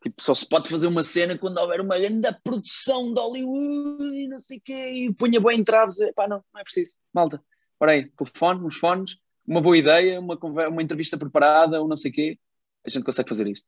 [0.00, 4.28] Tipo, só se pode fazer uma cena quando houver uma grande produção de Hollywood e
[4.28, 5.98] não sei o quê, e punha bem entraves.
[6.00, 6.94] Epá, não, não é preciso.
[7.12, 7.42] Malta,
[7.80, 10.38] ora aí, telefone, uns fones, uma boa ideia, uma,
[10.68, 12.38] uma entrevista preparada, ou não sei o quê,
[12.86, 13.66] a gente consegue fazer isto.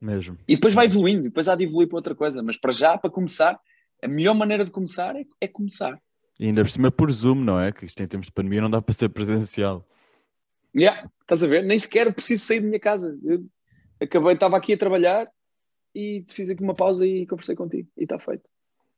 [0.00, 0.38] Mesmo.
[0.48, 2.42] E depois vai evoluindo, depois há de evoluir para outra coisa.
[2.42, 3.60] Mas para já, para começar,
[4.02, 6.00] a melhor maneira de começar é, é começar.
[6.38, 7.70] E ainda por cima por Zoom, não é?
[7.70, 9.86] Que isto em tempos de pandemia não dá para ser presencial.
[10.74, 11.64] Yeah, estás a ver?
[11.64, 13.18] Nem sequer preciso sair da minha casa.
[13.22, 13.44] Eu
[14.00, 15.28] acabei, estava aqui a trabalhar
[15.94, 17.88] e fiz aqui uma pausa e conversei contigo.
[17.96, 18.48] E está feito.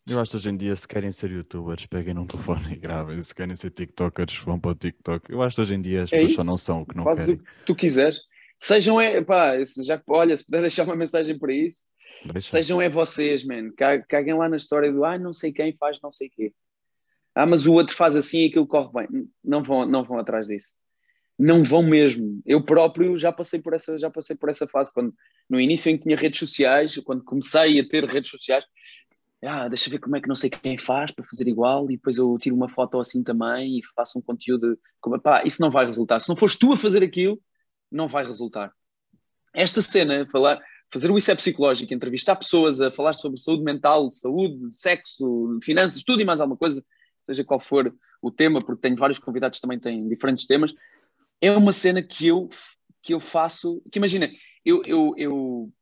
[0.07, 3.21] Eu acho que hoje em dia, se querem ser youtubers, peguem num telefone e gravem.
[3.23, 5.33] Se querem ser tiktokers, vão para o TikTok.
[5.33, 7.05] Eu acho que hoje em dia as é pessoas só não são o que não
[7.05, 7.35] Faz querem.
[7.35, 8.21] o que tu quiseres.
[8.63, 9.55] Sejam, é, pá,
[9.85, 11.83] já, olha, se puder deixar uma mensagem para isso,
[12.33, 12.49] Deixa.
[12.49, 13.73] sejam é vocês, man.
[14.09, 16.55] Caguem lá na história do, ah, não sei quem faz não sei quê.
[17.35, 19.29] Ah, mas o outro faz assim e aquilo corre bem.
[19.43, 20.75] Não vão, não vão atrás disso.
[21.37, 22.41] Não vão mesmo.
[22.47, 24.93] Eu próprio já passei por essa, já passei por essa fase.
[24.93, 25.13] Quando,
[25.51, 28.65] no início em que tinha redes sociais, quando comecei a ter redes sociais,
[29.45, 32.17] ah, deixa ver como é que não sei quem faz para fazer igual e depois
[32.17, 34.79] eu tiro uma foto assim também e faço um conteúdo.
[35.01, 36.21] Como, pá, isso não vai resultar.
[36.21, 37.43] Se não fores tu a fazer aquilo,
[37.93, 38.73] não vai resultar.
[39.55, 44.11] Esta cena, falar, fazer o isso é psicológico, entrevistar pessoas a falar sobre saúde mental,
[44.11, 46.85] saúde, sexo, finanças, tudo e mais alguma coisa,
[47.23, 50.73] seja qual for o tema, porque tenho vários convidados que também têm diferentes temas,
[51.41, 52.49] é uma cena que eu,
[53.03, 54.31] que eu faço, que imagina,
[54.65, 55.73] eu, eu, eu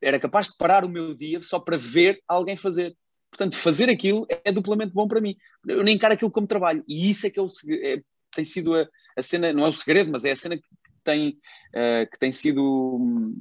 [0.00, 2.94] era capaz de parar o meu dia só para ver alguém fazer.
[3.30, 5.36] Portanto, fazer aquilo é duplamente bom para mim.
[5.66, 6.84] Eu nem encaro aquilo como trabalho.
[6.86, 7.46] E isso é que é o,
[7.82, 8.86] é, tem sido a,
[9.16, 10.58] a, cena, não é o segredo, mas é a cena
[11.06, 13.34] tem, uh, que tem sido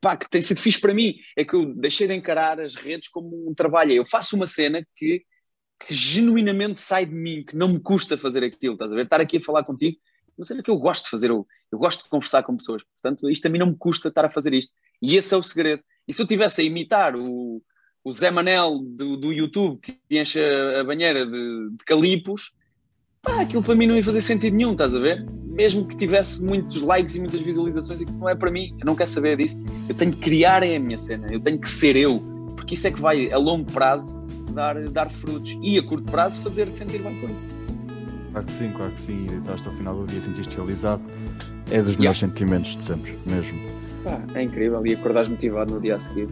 [0.00, 3.08] pá, que tem sido fixe para mim é que eu deixei de encarar as redes
[3.08, 3.92] como um trabalho.
[3.92, 5.24] Eu faço uma cena que,
[5.80, 9.04] que genuinamente sai de mim, que não me custa fazer aquilo, estás a ver?
[9.04, 9.96] Estar aqui a falar contigo,
[10.36, 13.28] uma cena que eu gosto de fazer, eu, eu gosto de conversar com pessoas, portanto,
[13.28, 14.72] isto a mim não me custa estar a fazer isto.
[15.02, 15.82] E esse é o segredo.
[16.06, 17.62] E se eu tivesse a imitar o,
[18.04, 22.52] o Zé Manel do, do YouTube que enche a banheira de, de calipos,
[23.22, 25.24] pá, aquilo para mim não ia fazer sentido nenhum, estás a ver?
[25.46, 28.94] Mesmo que tivesse muitos likes e muitas visualizações, aquilo não é para mim, eu não
[28.94, 29.60] quero saber disso.
[29.88, 32.20] Eu tenho que criar a minha cena, eu tenho que ser eu,
[32.56, 34.16] porque isso é que vai a longo prazo
[34.52, 37.46] dar, dar frutos e a curto prazo fazer-te sentir bem com isso.
[38.32, 41.02] Claro que sim, claro que sim, e estás ao final do dia sentiste realizado,
[41.70, 42.36] é dos melhores yeah.
[42.36, 43.58] sentimentos de sempre, mesmo.
[44.04, 46.28] Pá, é incrível, e acordares motivado no dia a seguir,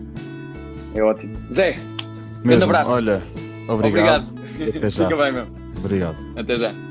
[0.94, 1.36] é ótimo.
[1.52, 1.76] Zé,
[2.44, 2.92] um grande abraço.
[2.92, 3.22] Olha,
[3.68, 4.26] obrigado.
[4.28, 4.92] Obrigado.
[4.92, 5.65] Fica bem, meu.
[5.86, 6.16] Obrigado.
[6.36, 6.85] Até já.